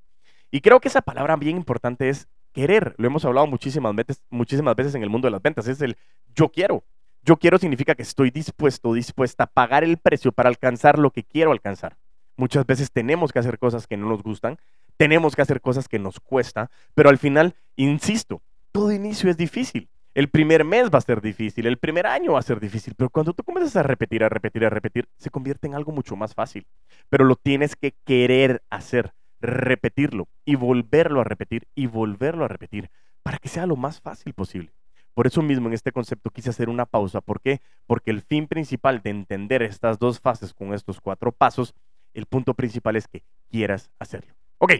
Y 0.52 0.62
creo 0.62 0.80
que 0.80 0.88
esa 0.88 1.02
palabra 1.02 1.36
bien 1.36 1.58
importante 1.58 2.10
es 2.10 2.28
querer. 2.54 2.96
Lo 2.98 3.08
hemos 3.08 3.26
hablado 3.26 3.46
muchísimas 3.46 3.94
veces, 3.96 4.24
muchísimas 4.30 4.76
veces 4.76 4.96
en 4.96 5.04
el 5.04 5.10
mundo 5.10 5.28
de 5.28 5.32
las 5.32 5.42
ventas. 5.42 5.68
Es 5.68 5.82
el 5.82 5.98
yo 6.34 6.50
quiero. 6.50 6.84
Yo 7.24 7.38
quiero 7.38 7.58
significa 7.58 7.96
que 7.96 8.04
estoy 8.04 8.32
dispuesto, 8.32 8.94
dispuesta 8.94 9.46
a 9.46 9.48
pagar 9.48 9.84
el 9.84 9.98
precio 9.98 10.32
para 10.32 10.50
alcanzar 10.50 11.00
lo 11.00 11.12
que 11.12 11.24
quiero 11.24 11.52
alcanzar. 11.52 11.98
Muchas 12.38 12.66
veces 12.66 12.92
tenemos 12.92 13.32
que 13.32 13.40
hacer 13.40 13.58
cosas 13.58 13.88
que 13.88 13.98
no 13.98 14.08
nos 14.08 14.22
gustan, 14.22 14.58
tenemos 14.98 15.36
que 15.36 15.42
hacer 15.42 15.60
cosas 15.60 15.88
que 15.88 16.00
nos 16.00 16.20
cuesta, 16.20 16.70
pero 16.94 17.10
al 17.10 17.18
final, 17.18 17.56
insisto, 17.76 18.42
todo 18.72 18.92
inicio 18.92 19.30
es 19.30 19.38
difícil. 19.38 19.90
El 20.16 20.30
primer 20.30 20.64
mes 20.64 20.90
va 20.90 21.00
a 21.00 21.02
ser 21.02 21.20
difícil, 21.20 21.68
el 21.68 21.78
primer 21.78 22.08
año 22.08 22.32
va 22.32 22.40
a 22.40 22.42
ser 22.42 22.62
difícil, 22.62 22.94
pero 22.96 23.10
cuando 23.10 23.34
tú 23.34 23.44
comienzas 23.44 23.76
a 23.76 23.84
repetir, 23.84 24.24
a 24.24 24.30
repetir, 24.30 24.64
a 24.64 24.70
repetir, 24.70 25.10
se 25.18 25.30
convierte 25.30 25.68
en 25.68 25.76
algo 25.76 25.92
mucho 25.92 26.16
más 26.16 26.34
fácil. 26.34 26.66
Pero 27.10 27.26
lo 27.26 27.36
tienes 27.36 27.76
que 27.76 27.94
querer 28.06 28.64
hacer 28.70 29.14
repetirlo 29.42 30.30
y 30.46 30.56
volverlo 30.56 31.20
a 31.20 31.26
repetir 31.26 31.68
y 31.76 31.88
volverlo 31.88 32.46
a 32.46 32.48
repetir 32.48 32.90
para 33.24 33.40
que 33.40 33.50
sea 33.50 33.66
lo 33.66 33.76
más 33.76 34.00
fácil 34.00 34.34
posible. 34.34 34.72
Por 35.14 35.28
eso 35.28 35.42
mismo 35.42 35.68
en 35.68 35.74
este 35.74 35.92
concepto 35.92 36.30
quise 36.30 36.50
hacer 36.50 36.70
una 36.70 36.86
pausa. 36.86 37.20
¿Por 37.20 37.42
qué? 37.42 37.60
Porque 37.86 38.12
el 38.12 38.22
fin 38.22 38.48
principal 38.48 39.02
de 39.02 39.10
entender 39.10 39.64
estas 39.64 40.00
dos 40.00 40.22
fases 40.22 40.54
con 40.54 40.74
estos 40.74 41.02
cuatro 41.02 41.34
pasos, 41.34 41.76
el 42.14 42.26
punto 42.26 42.54
principal 42.54 42.96
es 42.96 43.10
que 43.10 43.22
quieras 43.52 43.92
hacerlo. 44.00 44.34
Ok. 44.60 44.76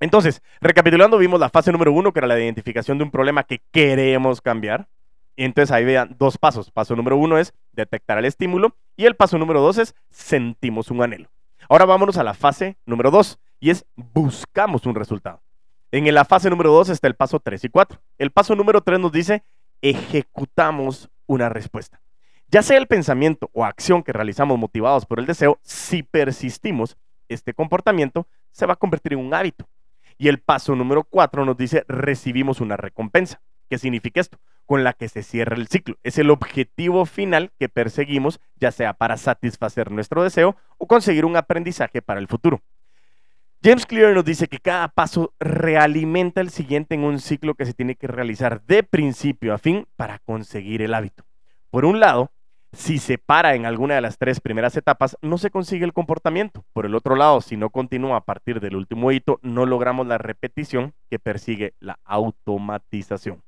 Entonces, 0.00 0.42
recapitulando, 0.60 1.18
vimos 1.18 1.40
la 1.40 1.50
fase 1.50 1.72
número 1.72 1.92
uno, 1.92 2.12
que 2.12 2.20
era 2.20 2.28
la 2.28 2.38
identificación 2.38 2.98
de 2.98 3.04
un 3.04 3.10
problema 3.10 3.42
que 3.42 3.60
queremos 3.72 4.40
cambiar. 4.40 4.88
Y 5.36 5.44
entonces 5.44 5.70
ahí 5.70 5.84
vean 5.84 6.16
dos 6.18 6.38
pasos. 6.38 6.70
Paso 6.70 6.96
número 6.96 7.16
uno 7.16 7.38
es 7.38 7.54
detectar 7.72 8.18
el 8.18 8.24
estímulo 8.24 8.74
y 8.96 9.06
el 9.06 9.14
paso 9.14 9.38
número 9.38 9.60
dos 9.60 9.78
es 9.78 9.94
sentimos 10.10 10.90
un 10.90 11.02
anhelo. 11.02 11.28
Ahora 11.68 11.84
vámonos 11.84 12.16
a 12.16 12.24
la 12.24 12.32
fase 12.32 12.78
número 12.86 13.10
2 13.10 13.38
y 13.60 13.70
es 13.70 13.84
buscamos 13.94 14.86
un 14.86 14.94
resultado. 14.94 15.42
En 15.92 16.12
la 16.14 16.24
fase 16.24 16.48
número 16.48 16.72
2 16.72 16.88
está 16.90 17.06
el 17.08 17.14
paso 17.14 17.40
3 17.40 17.64
y 17.64 17.68
4. 17.68 18.00
El 18.16 18.30
paso 18.30 18.56
número 18.56 18.80
3 18.80 18.98
nos 18.98 19.12
dice 19.12 19.42
ejecutamos 19.82 21.10
una 21.26 21.50
respuesta. 21.50 22.00
Ya 22.50 22.62
sea 22.62 22.78
el 22.78 22.86
pensamiento 22.86 23.50
o 23.52 23.64
acción 23.64 24.02
que 24.02 24.14
realizamos 24.14 24.58
motivados 24.58 25.04
por 25.04 25.18
el 25.18 25.26
deseo, 25.26 25.58
si 25.62 26.02
persistimos, 26.02 26.96
este 27.28 27.52
comportamiento 27.52 28.26
se 28.50 28.64
va 28.64 28.72
a 28.72 28.76
convertir 28.76 29.12
en 29.12 29.18
un 29.18 29.34
hábito. 29.34 29.66
Y 30.18 30.28
el 30.28 30.40
paso 30.40 30.74
número 30.74 31.04
4 31.04 31.44
nos 31.44 31.56
dice 31.56 31.84
recibimos 31.88 32.60
una 32.60 32.76
recompensa. 32.76 33.40
¿Qué 33.70 33.78
significa 33.78 34.20
esto? 34.20 34.38
con 34.68 34.84
la 34.84 34.92
que 34.92 35.08
se 35.08 35.22
cierra 35.22 35.56
el 35.56 35.66
ciclo. 35.66 35.96
Es 36.02 36.18
el 36.18 36.28
objetivo 36.28 37.06
final 37.06 37.52
que 37.58 37.70
perseguimos, 37.70 38.38
ya 38.56 38.70
sea 38.70 38.92
para 38.92 39.16
satisfacer 39.16 39.90
nuestro 39.90 40.22
deseo 40.22 40.56
o 40.76 40.86
conseguir 40.86 41.24
un 41.24 41.36
aprendizaje 41.36 42.02
para 42.02 42.20
el 42.20 42.28
futuro. 42.28 42.60
James 43.64 43.86
Clear 43.86 44.12
nos 44.12 44.26
dice 44.26 44.46
que 44.46 44.58
cada 44.58 44.88
paso 44.88 45.32
realimenta 45.40 46.42
el 46.42 46.50
siguiente 46.50 46.96
en 46.96 47.02
un 47.02 47.18
ciclo 47.18 47.54
que 47.54 47.64
se 47.64 47.72
tiene 47.72 47.96
que 47.96 48.08
realizar 48.08 48.62
de 48.66 48.82
principio 48.82 49.54
a 49.54 49.58
fin 49.58 49.88
para 49.96 50.18
conseguir 50.18 50.82
el 50.82 50.92
hábito. 50.92 51.24
Por 51.70 51.86
un 51.86 51.98
lado, 51.98 52.30
si 52.72 52.98
se 52.98 53.18
para 53.18 53.54
en 53.54 53.66
alguna 53.66 53.94
de 53.94 54.00
las 54.00 54.18
tres 54.18 54.40
primeras 54.40 54.76
etapas, 54.76 55.16
no 55.22 55.38
se 55.38 55.50
consigue 55.50 55.84
el 55.84 55.92
comportamiento. 55.92 56.64
Por 56.72 56.86
el 56.86 56.94
otro 56.94 57.16
lado, 57.16 57.40
si 57.40 57.56
no 57.56 57.70
continúa 57.70 58.18
a 58.18 58.24
partir 58.24 58.60
del 58.60 58.76
último 58.76 59.10
hito, 59.10 59.40
no 59.42 59.66
logramos 59.66 60.06
la 60.06 60.18
repetición 60.18 60.92
que 61.10 61.18
persigue 61.18 61.74
la 61.80 61.98
automatización. 62.04 63.42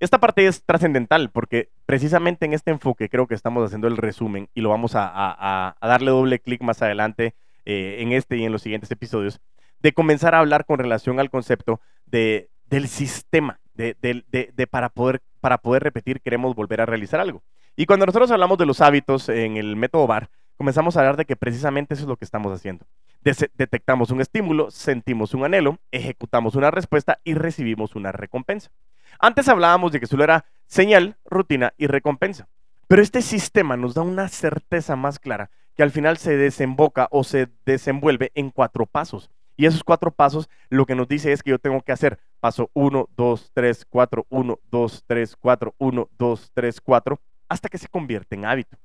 Esta 0.00 0.20
parte 0.20 0.46
es 0.46 0.62
trascendental 0.62 1.30
porque 1.30 1.70
precisamente 1.84 2.46
en 2.46 2.52
este 2.52 2.70
enfoque 2.70 3.08
creo 3.08 3.26
que 3.26 3.34
estamos 3.34 3.64
haciendo 3.64 3.88
el 3.88 3.96
resumen 3.96 4.48
y 4.54 4.60
lo 4.60 4.68
vamos 4.68 4.92
a, 4.94 5.74
darle 5.80 6.12
doble 6.12 6.38
clic 6.38 6.62
más 6.62 6.82
adelante 6.82 7.34
eh, 7.64 7.96
en 7.98 8.12
este 8.12 8.36
y 8.36 8.44
en 8.44 8.52
los 8.52 8.62
siguientes 8.62 8.90
episodios, 8.92 9.40
de 9.80 9.92
comenzar 9.92 10.36
a 10.36 10.38
hablar 10.38 10.66
con 10.66 10.78
relación 10.78 11.18
al 11.18 11.30
concepto 11.30 11.80
de, 12.06 12.48
del 12.66 12.86
sistema, 12.86 13.58
de, 13.74 14.68
para, 14.70 14.88
poder, 14.88 15.20
para 15.40 15.58
poder 15.58 15.82
repetir 15.82 16.20
queremos 16.20 16.54
volver 16.54 16.80
a 16.80 16.86
realizar 16.86 17.18
algo. 17.18 17.42
Y 17.80 17.86
cuando 17.86 18.06
nosotros 18.06 18.32
hablamos 18.32 18.58
de 18.58 18.66
los 18.66 18.80
hábitos 18.80 19.28
en 19.28 19.56
el 19.56 19.76
método 19.76 20.08
VAR, 20.08 20.30
comenzamos 20.56 20.96
a 20.96 20.98
hablar 20.98 21.16
de 21.16 21.24
que 21.24 21.36
precisamente 21.36 21.94
eso 21.94 22.02
es 22.02 22.08
lo 22.08 22.16
que 22.16 22.24
estamos 22.24 22.52
haciendo. 22.52 22.84
detectamos 23.22 24.10
un 24.10 24.20
estímulo, 24.20 24.72
sentimos 24.72 25.32
un 25.32 25.44
anhelo, 25.44 25.78
ejecutamos 25.92 26.56
una 26.56 26.72
respuesta 26.72 27.20
y 27.22 27.34
recibimos 27.34 27.94
una 27.94 28.10
recompensa. 28.10 28.72
Antes 29.20 29.48
hablábamos 29.48 29.92
de 29.92 30.00
que 30.00 30.08
solo 30.08 30.24
era 30.24 30.44
señal, 30.66 31.18
rutina 31.24 31.72
y 31.78 31.86
recompensa. 31.86 32.48
Pero 32.88 33.00
este 33.00 33.22
sistema 33.22 33.76
nos 33.76 33.94
da 33.94 34.02
una 34.02 34.26
certeza 34.26 34.96
más 34.96 35.20
clara 35.20 35.48
que 35.76 35.84
al 35.84 35.92
final 35.92 36.16
se 36.16 36.36
desemboca 36.36 37.06
o 37.12 37.22
se 37.22 37.46
desenvuelve 37.64 38.32
en 38.34 38.50
cuatro 38.50 38.86
pasos. 38.86 39.30
Y 39.56 39.66
esos 39.66 39.84
cuatro 39.84 40.10
pasos 40.10 40.50
lo 40.68 40.84
que 40.84 40.96
nos 40.96 41.06
dice 41.06 41.30
es 41.30 41.44
que 41.44 41.50
yo 41.50 41.60
tengo 41.60 41.80
que 41.82 41.92
hacer 41.92 42.18
paso 42.40 42.70
1, 42.74 43.08
2, 43.16 43.50
3, 43.54 43.86
4, 43.88 44.26
1, 44.28 44.58
2, 44.68 45.04
3, 45.06 45.36
4, 45.36 45.74
1, 45.78 46.08
2, 46.18 46.50
3, 46.54 46.80
4, 46.80 47.20
hasta 47.48 47.68
que 47.68 47.78
se 47.78 47.88
convierte 47.88 48.34
en 48.34 48.44
hábito. 48.44 48.76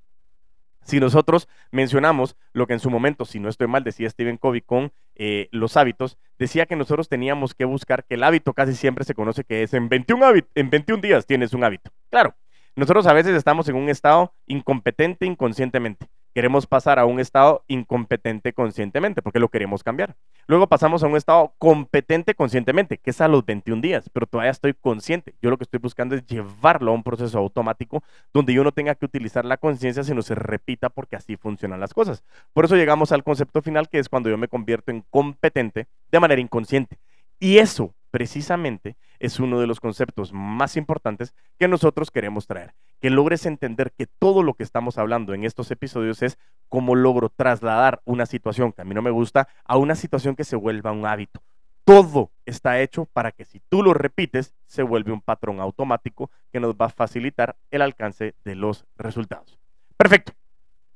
Si 0.84 1.00
nosotros 1.00 1.48
mencionamos 1.72 2.36
lo 2.52 2.68
que 2.68 2.74
en 2.74 2.80
su 2.80 2.90
momento, 2.90 3.26
si 3.26 3.40
no 3.40 3.50
estoy 3.50 3.68
mal, 3.68 3.84
decía 3.84 4.10
Stephen 4.10 4.38
Covey 4.38 4.62
con 4.62 4.92
eh, 5.16 5.48
los 5.52 5.78
hábitos, 5.78 6.18
decía 6.38 6.66
que 6.66 6.76
nosotros 6.76 7.08
teníamos 7.08 7.54
que 7.54 7.66
buscar 7.66 8.04
que 8.04 8.16
el 8.16 8.24
hábito 8.24 8.54
casi 8.54 8.76
siempre 8.76 9.06
se 9.06 9.14
conoce 9.14 9.44
que 9.44 9.64
es 9.64 9.74
en 9.74 9.88
21, 9.88 10.34
en 10.56 10.70
21 10.70 11.02
días 11.02 11.26
tienes 11.26 11.54
un 11.54 11.64
hábito. 11.64 11.92
Claro, 12.10 12.36
nosotros 12.76 13.08
a 13.08 13.14
veces 13.14 13.36
estamos 13.36 13.70
en 13.70 13.76
un 13.76 13.90
estado 13.90 14.34
incompetente 14.46 15.26
inconscientemente. 15.26 16.08
Queremos 16.34 16.66
pasar 16.66 16.98
a 16.98 17.06
un 17.06 17.20
estado 17.20 17.64
incompetente 17.68 18.54
conscientemente 18.54 19.22
porque 19.22 19.40
lo 19.40 19.50
queremos 19.50 19.84
cambiar. 19.84 20.16
Luego 20.48 20.68
pasamos 20.68 21.04
a 21.04 21.08
un 21.08 21.16
estado 21.16 21.54
competente 21.60 22.34
conscientemente, 22.34 22.98
que 22.98 23.12
es 23.12 23.22
a 23.22 23.28
los 23.28 23.46
21 23.46 23.82
días, 23.82 24.10
pero 24.12 24.26
todavía 24.26 24.52
estoy 24.52 24.74
consciente. 24.74 25.36
Yo 25.42 25.52
lo 25.52 25.58
que 25.58 25.64
estoy 25.64 25.80
buscando 25.80 26.16
es 26.16 26.26
llevarlo 26.26 26.92
a 26.92 26.96
un 26.96 27.04
proceso 27.04 27.38
automático 27.38 28.04
donde 28.34 28.54
yo 28.54 28.64
no 28.64 28.72
tenga 28.72 28.96
que 28.96 29.06
utilizar 29.06 29.46
la 29.46 29.58
conciencia, 29.58 30.04
sino 30.04 30.22
se 30.22 30.36
repita 30.36 30.90
porque 30.90 31.16
así 31.16 31.38
funcionan 31.38 31.80
las 31.80 31.94
cosas. 31.94 32.24
Por 32.52 32.66
eso 32.66 32.76
llegamos 32.76 33.12
al 33.12 33.24
concepto 33.24 33.62
final, 33.62 33.88
que 33.88 34.00
es 34.00 34.10
cuando 34.10 34.30
yo 34.30 34.38
me 34.38 34.48
convierto 34.48 34.92
en 34.92 35.06
competente 35.10 35.88
de 36.12 36.20
manera 36.20 36.42
inconsciente. 36.42 36.98
Y 37.40 37.60
eso 37.60 37.94
precisamente 38.14 38.96
es 39.18 39.40
uno 39.40 39.60
de 39.60 39.66
los 39.66 39.80
conceptos 39.80 40.34
más 40.34 40.78
importantes 40.78 41.34
que 41.58 41.68
nosotros 41.68 42.12
queremos 42.12 42.46
traer. 42.46 42.76
Que 43.02 43.10
logres 43.10 43.48
entender 43.48 43.92
que 43.92 44.06
todo 44.06 44.44
lo 44.44 44.54
que 44.54 44.62
estamos 44.62 45.00
hablando 45.00 45.34
en 45.34 45.44
estos 45.44 45.72
episodios 45.72 46.22
es 46.22 46.38
cómo 46.70 46.94
logro 46.94 47.30
trasladar 47.30 48.04
una 48.06 48.28
situación 48.28 48.72
que 48.72 48.84
a 48.84 48.86
mí 48.86 48.94
no 48.94 49.02
me 49.02 49.10
gusta 49.10 49.48
a 49.66 49.78
una 49.78 49.96
situación 49.96 50.36
que 50.36 50.44
se 50.44 50.56
vuelva 50.56 50.92
un 50.92 51.08
hábito. 51.08 51.42
Todo 51.86 52.30
está 52.46 52.80
hecho 52.82 53.06
para 53.06 53.32
que 53.32 53.46
si 53.46 53.60
tú 53.68 53.82
lo 53.82 53.96
repites, 53.96 54.54
se 54.68 54.84
vuelve 54.84 55.12
un 55.12 55.22
patrón 55.22 55.60
automático 55.60 56.30
que 56.52 56.60
nos 56.60 56.76
va 56.76 56.86
a 56.86 56.90
facilitar 56.90 57.56
el 57.72 57.82
alcance 57.82 58.36
de 58.46 58.54
los 58.54 58.86
resultados. 58.96 59.58
Perfecto. 59.98 60.34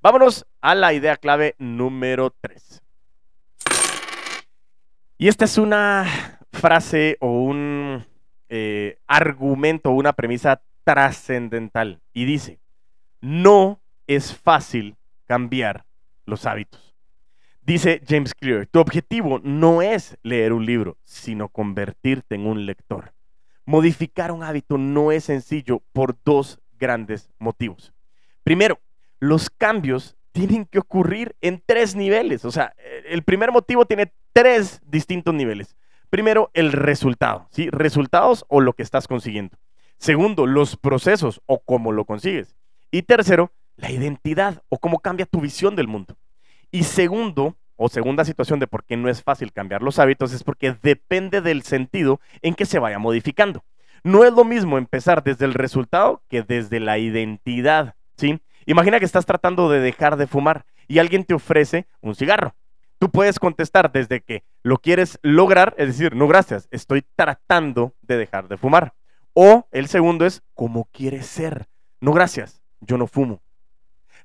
Vámonos 0.03 0.45
a 0.61 0.75
la 0.75 0.93
idea 0.93 1.15
clave 1.15 1.55
número 1.57 2.29
3. 2.41 2.83
Y 5.17 5.29
esta 5.29 5.45
es 5.45 5.57
una 5.57 6.36
frase 6.57 7.17
o 7.19 7.31
un 7.43 8.05
eh, 8.49 8.97
argumento, 9.07 9.91
una 9.91 10.13
premisa 10.13 10.61
trascendental. 10.83 12.01
Y 12.13 12.25
dice, 12.25 12.59
no 13.21 13.79
es 14.07 14.35
fácil 14.35 14.95
cambiar 15.25 15.85
los 16.25 16.45
hábitos. 16.45 16.95
Dice 17.61 18.01
James 18.07 18.33
Clear, 18.33 18.65
tu 18.67 18.79
objetivo 18.79 19.39
no 19.43 19.81
es 19.81 20.17
leer 20.23 20.53
un 20.53 20.65
libro, 20.65 20.97
sino 21.03 21.49
convertirte 21.49 22.35
en 22.35 22.47
un 22.47 22.65
lector. 22.65 23.13
Modificar 23.65 24.31
un 24.31 24.43
hábito 24.43 24.77
no 24.77 25.11
es 25.11 25.25
sencillo 25.25 25.83
por 25.91 26.15
dos 26.23 26.61
grandes 26.79 27.29
motivos. 27.39 27.93
Primero, 28.43 28.79
los 29.19 29.49
cambios 29.49 30.15
tienen 30.31 30.65
que 30.65 30.79
ocurrir 30.79 31.35
en 31.41 31.61
tres 31.65 31.95
niveles. 31.95 32.45
O 32.45 32.51
sea, 32.51 32.73
el 33.09 33.23
primer 33.23 33.51
motivo 33.51 33.85
tiene 33.85 34.13
tres 34.31 34.79
distintos 34.85 35.33
niveles. 35.33 35.75
Primero, 36.09 36.51
el 36.53 36.71
resultado, 36.71 37.47
¿sí? 37.51 37.69
Resultados 37.69 38.45
o 38.47 38.61
lo 38.61 38.73
que 38.73 38.83
estás 38.83 39.07
consiguiendo. 39.07 39.57
Segundo, 39.97 40.45
los 40.45 40.77
procesos 40.77 41.41
o 41.45 41.59
cómo 41.59 41.91
lo 41.91 42.05
consigues. 42.05 42.55
Y 42.91 43.01
tercero, 43.01 43.51
la 43.75 43.91
identidad 43.91 44.63
o 44.69 44.77
cómo 44.77 44.99
cambia 44.99 45.25
tu 45.25 45.41
visión 45.41 45.75
del 45.75 45.87
mundo. 45.87 46.17
Y 46.71 46.83
segundo, 46.83 47.57
o 47.75 47.89
segunda 47.89 48.25
situación 48.25 48.59
de 48.59 48.67
por 48.67 48.83
qué 48.83 48.95
no 48.97 49.09
es 49.09 49.23
fácil 49.23 49.51
cambiar 49.51 49.81
los 49.81 49.99
hábitos, 49.99 50.33
es 50.33 50.43
porque 50.43 50.75
depende 50.81 51.41
del 51.41 51.63
sentido 51.63 52.19
en 52.41 52.55
que 52.55 52.65
se 52.65 52.79
vaya 52.79 52.99
modificando. 52.99 53.63
No 54.03 54.23
es 54.23 54.33
lo 54.33 54.45
mismo 54.45 54.77
empezar 54.77 55.23
desde 55.23 55.45
el 55.45 55.53
resultado 55.53 56.21
que 56.29 56.41
desde 56.41 56.79
la 56.79 56.97
identidad, 56.97 57.95
¿sí? 58.15 58.39
Imagina 58.65 58.99
que 58.99 59.05
estás 59.05 59.25
tratando 59.25 59.69
de 59.69 59.79
dejar 59.79 60.17
de 60.17 60.27
fumar 60.27 60.65
y 60.87 60.99
alguien 60.99 61.23
te 61.23 61.33
ofrece 61.33 61.87
un 62.01 62.15
cigarro. 62.15 62.55
Tú 62.99 63.11
puedes 63.11 63.39
contestar 63.39 63.91
desde 63.91 64.21
que 64.21 64.43
lo 64.63 64.79
quieres 64.79 65.19
lograr, 65.21 65.75
es 65.77 65.87
decir, 65.87 66.15
no 66.15 66.27
gracias, 66.27 66.67
estoy 66.71 67.05
tratando 67.15 67.93
de 68.01 68.17
dejar 68.17 68.47
de 68.47 68.57
fumar. 68.57 68.93
O 69.33 69.67
el 69.71 69.87
segundo 69.87 70.25
es, 70.25 70.41
¿cómo 70.55 70.89
quieres 70.91 71.27
ser? 71.27 71.67
No 72.01 72.11
gracias, 72.11 72.61
yo 72.81 72.97
no 72.97 73.05
fumo. 73.05 73.41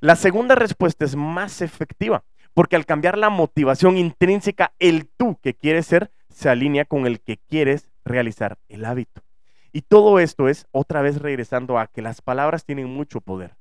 La 0.00 0.16
segunda 0.16 0.54
respuesta 0.54 1.04
es 1.04 1.16
más 1.16 1.60
efectiva, 1.60 2.24
porque 2.54 2.76
al 2.76 2.86
cambiar 2.86 3.18
la 3.18 3.28
motivación 3.28 3.98
intrínseca, 3.98 4.72
el 4.78 5.06
tú 5.06 5.38
que 5.42 5.54
quieres 5.54 5.86
ser 5.86 6.10
se 6.30 6.48
alinea 6.48 6.86
con 6.86 7.06
el 7.06 7.20
que 7.20 7.36
quieres 7.36 7.90
realizar 8.04 8.58
el 8.68 8.86
hábito. 8.86 9.22
Y 9.70 9.82
todo 9.82 10.18
esto 10.18 10.48
es 10.48 10.66
otra 10.70 11.02
vez 11.02 11.20
regresando 11.20 11.78
a 11.78 11.86
que 11.86 12.02
las 12.02 12.22
palabras 12.22 12.64
tienen 12.64 12.88
mucho 12.88 13.20
poder. 13.20 13.54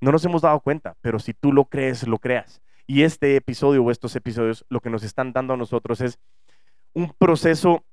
No 0.00 0.12
nos 0.12 0.24
hemos 0.24 0.42
dado 0.42 0.60
cuenta, 0.60 0.96
pero 1.00 1.18
si 1.18 1.34
tú 1.34 1.52
lo 1.52 1.66
crees, 1.66 2.06
lo 2.06 2.18
creas. 2.18 2.62
Y 2.92 3.04
este 3.04 3.36
episodio 3.36 3.82
o 3.82 3.90
estos 3.90 4.14
episodios 4.16 4.66
lo 4.68 4.80
que 4.80 4.90
nos 4.90 5.02
están 5.02 5.32
dando 5.32 5.54
a 5.54 5.56
nosotros 5.56 6.02
es 6.02 6.18
un 6.92 7.10
proceso 7.16 7.84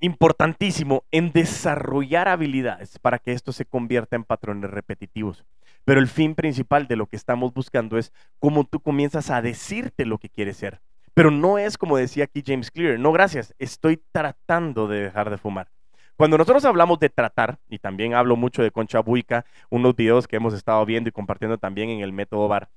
importantísimo 0.00 1.04
en 1.12 1.30
desarrollar 1.30 2.26
habilidades 2.26 2.98
para 2.98 3.20
que 3.20 3.30
esto 3.30 3.52
se 3.52 3.66
convierta 3.66 4.16
en 4.16 4.24
patrones 4.24 4.68
repetitivos. 4.68 5.44
Pero 5.84 6.00
el 6.00 6.08
fin 6.08 6.34
principal 6.34 6.88
de 6.88 6.96
lo 6.96 7.06
que 7.06 7.14
estamos 7.14 7.54
buscando 7.54 7.98
es 7.98 8.12
cómo 8.40 8.64
tú 8.64 8.80
comienzas 8.80 9.30
a 9.30 9.40
decirte 9.42 10.04
lo 10.04 10.18
que 10.18 10.28
quieres 10.28 10.56
ser. 10.56 10.80
Pero 11.14 11.30
no 11.30 11.56
es 11.58 11.78
como 11.78 11.96
decía 11.96 12.24
aquí 12.24 12.42
James 12.44 12.72
Clear, 12.72 12.98
no 12.98 13.12
gracias, 13.12 13.54
estoy 13.60 14.02
tratando 14.10 14.88
de 14.88 15.02
dejar 15.02 15.30
de 15.30 15.38
fumar. 15.38 15.68
Cuando 16.16 16.36
nosotros 16.36 16.64
hablamos 16.64 16.98
de 16.98 17.10
tratar, 17.10 17.60
y 17.68 17.78
también 17.78 18.14
hablo 18.14 18.34
mucho 18.34 18.64
de 18.64 18.72
Concha 18.72 18.98
Buica, 18.98 19.44
unos 19.70 19.94
videos 19.94 20.26
que 20.26 20.34
hemos 20.34 20.52
estado 20.52 20.84
viendo 20.84 21.10
y 21.10 21.12
compartiendo 21.12 21.58
también 21.58 21.90
en 21.90 22.00
el 22.00 22.12
método 22.12 22.48
VAR, 22.48 22.68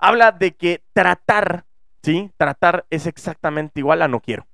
habla 0.00 0.32
de 0.32 0.52
que 0.52 0.82
tratar, 0.92 1.64
¿sí? 2.02 2.30
Tratar 2.36 2.86
es 2.90 3.06
exactamente 3.06 3.80
igual 3.80 4.02
a 4.02 4.08
no 4.08 4.20
quiero. 4.20 4.46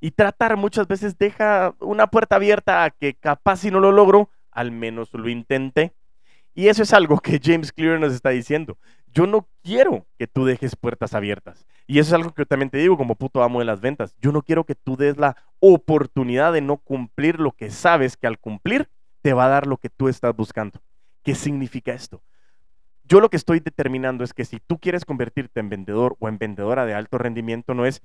Y 0.00 0.12
tratar 0.12 0.56
muchas 0.56 0.88
veces 0.88 1.18
deja 1.18 1.74
una 1.80 2.06
puerta 2.06 2.36
abierta 2.36 2.84
a 2.84 2.90
que 2.90 3.14
capaz 3.14 3.58
si 3.58 3.70
no 3.70 3.80
lo 3.80 3.92
logro, 3.92 4.30
al 4.50 4.72
menos 4.72 5.12
lo 5.12 5.28
intenté. 5.28 5.92
Y 6.54 6.68
eso 6.68 6.82
es 6.82 6.92
algo 6.92 7.20
que 7.20 7.40
James 7.42 7.72
Clear 7.72 8.00
nos 8.00 8.12
está 8.12 8.30
diciendo. 8.30 8.78
Yo 9.12 9.26
no 9.26 9.48
quiero 9.62 10.06
que 10.18 10.26
tú 10.26 10.44
dejes 10.44 10.76
puertas 10.76 11.14
abiertas. 11.14 11.66
Y 11.86 11.98
eso 11.98 12.10
es 12.10 12.14
algo 12.14 12.32
que 12.32 12.46
también 12.46 12.70
te 12.70 12.78
digo 12.78 12.96
como 12.96 13.14
puto 13.14 13.42
amo 13.42 13.60
de 13.60 13.64
las 13.64 13.80
ventas. 13.80 14.14
Yo 14.20 14.32
no 14.32 14.42
quiero 14.42 14.64
que 14.64 14.74
tú 14.74 14.96
des 14.96 15.16
la 15.16 15.36
oportunidad 15.60 16.52
de 16.52 16.60
no 16.60 16.76
cumplir 16.76 17.40
lo 17.40 17.52
que 17.52 17.70
sabes 17.70 18.16
que 18.16 18.26
al 18.26 18.38
cumplir 18.38 18.88
te 19.22 19.32
va 19.32 19.46
a 19.46 19.48
dar 19.48 19.66
lo 19.66 19.78
que 19.78 19.88
tú 19.88 20.08
estás 20.08 20.34
buscando. 20.34 20.80
¿Qué 21.22 21.34
significa 21.34 21.92
esto? 21.92 22.22
Yo 23.08 23.20
lo 23.20 23.30
que 23.30 23.38
estoy 23.38 23.60
determinando 23.60 24.22
es 24.22 24.34
que 24.34 24.44
si 24.44 24.60
tú 24.60 24.78
quieres 24.78 25.06
convertirte 25.06 25.60
en 25.60 25.70
vendedor 25.70 26.16
o 26.18 26.28
en 26.28 26.36
vendedora 26.36 26.84
de 26.84 26.92
alto 26.92 27.16
rendimiento, 27.16 27.72
no 27.72 27.86
es 27.86 28.02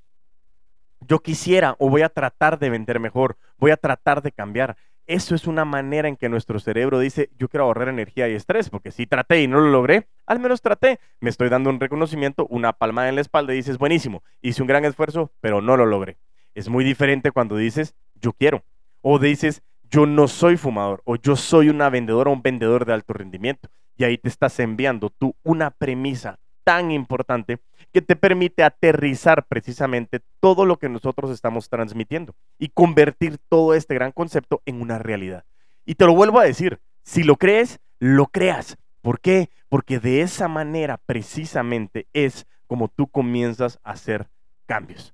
yo 1.02 1.20
quisiera 1.20 1.76
o 1.80 1.90
voy 1.90 2.04
a 2.04 2.10
tratar 2.10 2.58
de 2.58 2.70
vender 2.70 3.02
mejor, 3.02 3.36
voy 3.58 3.72
a 3.72 3.78
tratar 3.78 4.22
de 4.22 4.32
cambiar. 4.32 4.78
Eso 5.06 5.36
es 5.36 5.46
una 5.46 5.66
manera 5.66 6.08
en 6.08 6.16
que 6.16 6.30
nuestro 6.30 6.58
cerebro 6.58 7.00
dice, 7.00 7.30
yo 7.38 7.50
quiero 7.50 7.66
ahorrar 7.66 7.90
energía 7.90 8.30
y 8.30 8.36
estrés, 8.36 8.70
porque 8.70 8.92
si 8.92 9.06
traté 9.06 9.42
y 9.42 9.48
no 9.50 9.60
lo 9.60 9.70
logré, 9.70 10.08
al 10.26 10.40
menos 10.40 10.62
traté. 10.62 11.02
Me 11.20 11.30
estoy 11.30 11.50
dando 11.50 11.70
un 11.70 11.82
reconocimiento, 11.82 12.48
una 12.50 12.72
palmada 12.72 13.10
en 13.10 13.16
la 13.16 13.22
espalda 13.22 13.52
y 13.52 13.58
dices, 13.58 13.78
buenísimo, 13.78 14.24
hice 14.42 14.62
un 14.62 14.70
gran 14.70 14.86
esfuerzo, 14.86 15.34
pero 15.42 15.62
no 15.62 15.76
lo 15.76 15.86
logré. 15.86 16.16
Es 16.56 16.70
muy 16.70 16.86
diferente 16.86 17.32
cuando 17.32 17.58
dices, 17.58 17.94
yo 18.16 18.32
quiero. 18.32 18.64
O 19.02 19.20
dices, 19.20 19.64
yo 19.90 20.06
no 20.06 20.30
soy 20.30 20.56
fumador, 20.56 21.02
o 21.04 21.18
yo 21.18 21.36
soy 21.36 21.68
una 21.68 21.90
vendedora 21.90 22.30
o 22.30 22.34
un 22.34 22.42
vendedor 22.42 22.86
de 22.86 22.94
alto 22.94 23.12
rendimiento. 23.12 23.68
Y 23.98 24.04
ahí 24.04 24.18
te 24.18 24.30
estás 24.30 24.60
enviando 24.60 25.10
tú 25.10 25.36
una 25.44 25.72
premisa 25.72 26.40
tan 26.64 26.92
importante 26.92 27.60
que 27.92 28.02
te 28.02 28.16
permite 28.16 28.64
aterrizar 28.64 29.46
precisamente 29.46 30.22
todo 30.40 30.66
lo 30.66 30.78
que 30.78 30.90
nosotros 30.90 31.32
estamos 31.32 31.70
transmitiendo 31.70 32.36
y 32.58 32.70
convertir 32.70 33.38
todo 33.50 33.74
este 33.74 33.94
gran 33.94 34.12
concepto 34.12 34.62
en 34.66 34.82
una 34.82 34.98
realidad. 34.98 35.44
Y 35.86 35.96
te 35.96 36.06
lo 36.06 36.16
vuelvo 36.16 36.40
a 36.40 36.46
decir, 36.46 36.80
si 37.04 37.24
lo 37.24 37.36
crees, 37.36 37.80
lo 38.00 38.28
creas. 38.28 38.78
¿Por 39.02 39.20
qué? 39.20 39.50
Porque 39.70 40.00
de 40.00 40.22
esa 40.22 40.48
manera 40.48 40.98
precisamente 41.06 42.08
es 42.14 42.48
como 42.68 42.88
tú 42.88 43.08
comienzas 43.08 43.80
a 43.84 43.92
hacer 43.92 44.30
cambios. 44.66 45.14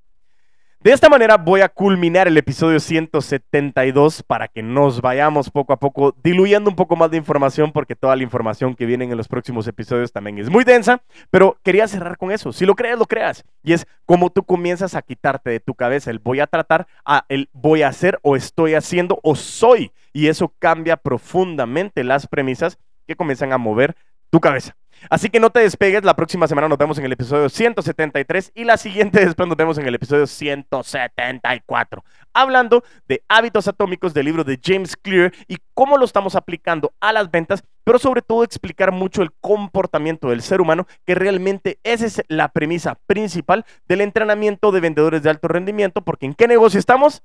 De 0.81 0.93
esta 0.93 1.09
manera 1.09 1.35
voy 1.35 1.59
a 1.59 1.67
culminar 1.67 2.29
el 2.29 2.37
episodio 2.37 2.79
172 2.79 4.23
para 4.23 4.47
que 4.47 4.63
nos 4.63 5.01
vayamos 5.01 5.49
poco 5.49 5.73
a 5.73 5.77
poco 5.77 6.15
diluyendo 6.23 6.69
un 6.69 6.77
poco 6.77 6.95
más 6.95 7.11
de 7.11 7.17
información 7.17 7.73
porque 7.73 7.97
toda 7.97 8.15
la 8.15 8.23
información 8.23 8.75
que 8.75 8.85
viene 8.85 9.03
en 9.03 9.17
los 9.17 9.27
próximos 9.27 9.67
episodios 9.67 10.13
también 10.13 10.37
es 10.37 10.49
muy 10.49 10.63
densa, 10.63 11.03
pero 11.31 11.57
quería 11.65 11.85
cerrar 11.89 12.17
con 12.17 12.31
eso. 12.31 12.53
Si 12.53 12.65
lo 12.65 12.75
crees, 12.75 12.97
lo 12.97 13.07
creas. 13.07 13.43
Y 13.61 13.73
es 13.73 13.87
como 14.05 14.29
tú 14.29 14.43
comienzas 14.43 14.95
a 14.95 15.01
quitarte 15.01 15.49
de 15.49 15.59
tu 15.59 15.75
cabeza 15.75 16.11
el 16.11 16.19
voy 16.19 16.39
a 16.39 16.47
tratar 16.47 16.87
a 17.03 17.25
el 17.27 17.49
voy 17.51 17.81
a 17.81 17.89
hacer 17.89 18.17
o 18.21 18.37
estoy 18.37 18.75
haciendo 18.75 19.19
o 19.21 19.35
soy. 19.35 19.91
Y 20.13 20.27
eso 20.27 20.53
cambia 20.59 20.95
profundamente 20.95 22.05
las 22.05 22.25
premisas 22.25 22.79
que 23.05 23.17
comienzan 23.17 23.51
a 23.51 23.57
mover 23.57 23.97
tu 24.29 24.39
cabeza. 24.39 24.77
Así 25.09 25.29
que 25.29 25.39
no 25.39 25.49
te 25.49 25.59
despegues, 25.59 26.03
la 26.03 26.15
próxima 26.15 26.47
semana 26.47 26.67
nos 26.67 26.77
vemos 26.77 26.97
en 26.97 27.05
el 27.05 27.13
episodio 27.13 27.49
173 27.49 28.51
y 28.55 28.63
la 28.63 28.77
siguiente 28.77 29.19
después 29.25 29.47
nos 29.47 29.57
vemos 29.57 29.77
en 29.77 29.87
el 29.87 29.95
episodio 29.95 30.27
174, 30.27 32.03
hablando 32.33 32.83
de 33.07 33.23
hábitos 33.27 33.67
atómicos 33.67 34.13
del 34.13 34.25
libro 34.25 34.43
de 34.43 34.59
James 34.61 34.95
Clear 34.97 35.31
y 35.47 35.57
cómo 35.73 35.97
lo 35.97 36.05
estamos 36.05 36.35
aplicando 36.35 36.93
a 36.99 37.13
las 37.13 37.31
ventas, 37.31 37.63
pero 37.83 37.99
sobre 37.99 38.21
todo 38.21 38.43
explicar 38.43 38.91
mucho 38.91 39.21
el 39.21 39.31
comportamiento 39.39 40.29
del 40.29 40.41
ser 40.41 40.61
humano, 40.61 40.87
que 41.05 41.15
realmente 41.15 41.79
esa 41.83 42.05
es 42.05 42.21
la 42.27 42.49
premisa 42.49 42.99
principal 43.07 43.65
del 43.87 44.01
entrenamiento 44.01 44.71
de 44.71 44.81
vendedores 44.81 45.23
de 45.23 45.29
alto 45.29 45.47
rendimiento, 45.47 46.01
porque 46.01 46.25
¿en 46.25 46.33
qué 46.33 46.47
negocio 46.47 46.79
estamos? 46.79 47.23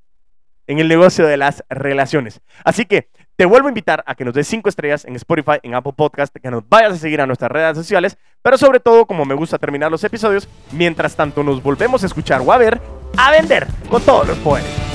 En 0.66 0.78
el 0.78 0.88
negocio 0.88 1.26
de 1.26 1.36
las 1.36 1.62
relaciones. 1.68 2.40
Así 2.64 2.86
que 2.86 3.08
te 3.36 3.44
vuelvo 3.46 3.68
a 3.68 3.70
invitar 3.70 4.04
a 4.06 4.14
que 4.14 4.24
nos 4.24 4.34
des 4.34 4.46
cinco 4.46 4.68
estrellas 4.68 5.04
en 5.04 5.16
Spotify, 5.16 5.58
en 5.62 5.74
Apple 5.74 5.92
Podcast, 5.96 6.34
que 6.36 6.50
nos 6.50 6.68
vayas 6.68 6.92
a 6.92 6.96
seguir 6.96 7.20
a 7.20 7.26
nuestras 7.26 7.50
redes 7.50 7.76
sociales, 7.76 8.16
pero 8.42 8.58
sobre 8.58 8.80
todo, 8.80 9.06
como 9.06 9.24
me 9.24 9.34
gusta 9.34 9.58
terminar 9.58 9.90
los 9.90 10.04
episodios, 10.04 10.48
mientras 10.72 11.16
tanto 11.16 11.42
nos 11.42 11.62
volvemos 11.62 12.02
a 12.02 12.06
escuchar 12.06 12.40
o 12.40 12.52
a 12.52 12.58
ver, 12.58 12.80
a 13.16 13.30
vender 13.30 13.66
con 13.88 14.02
todos 14.02 14.28
los 14.28 14.38
poderes. 14.38 14.93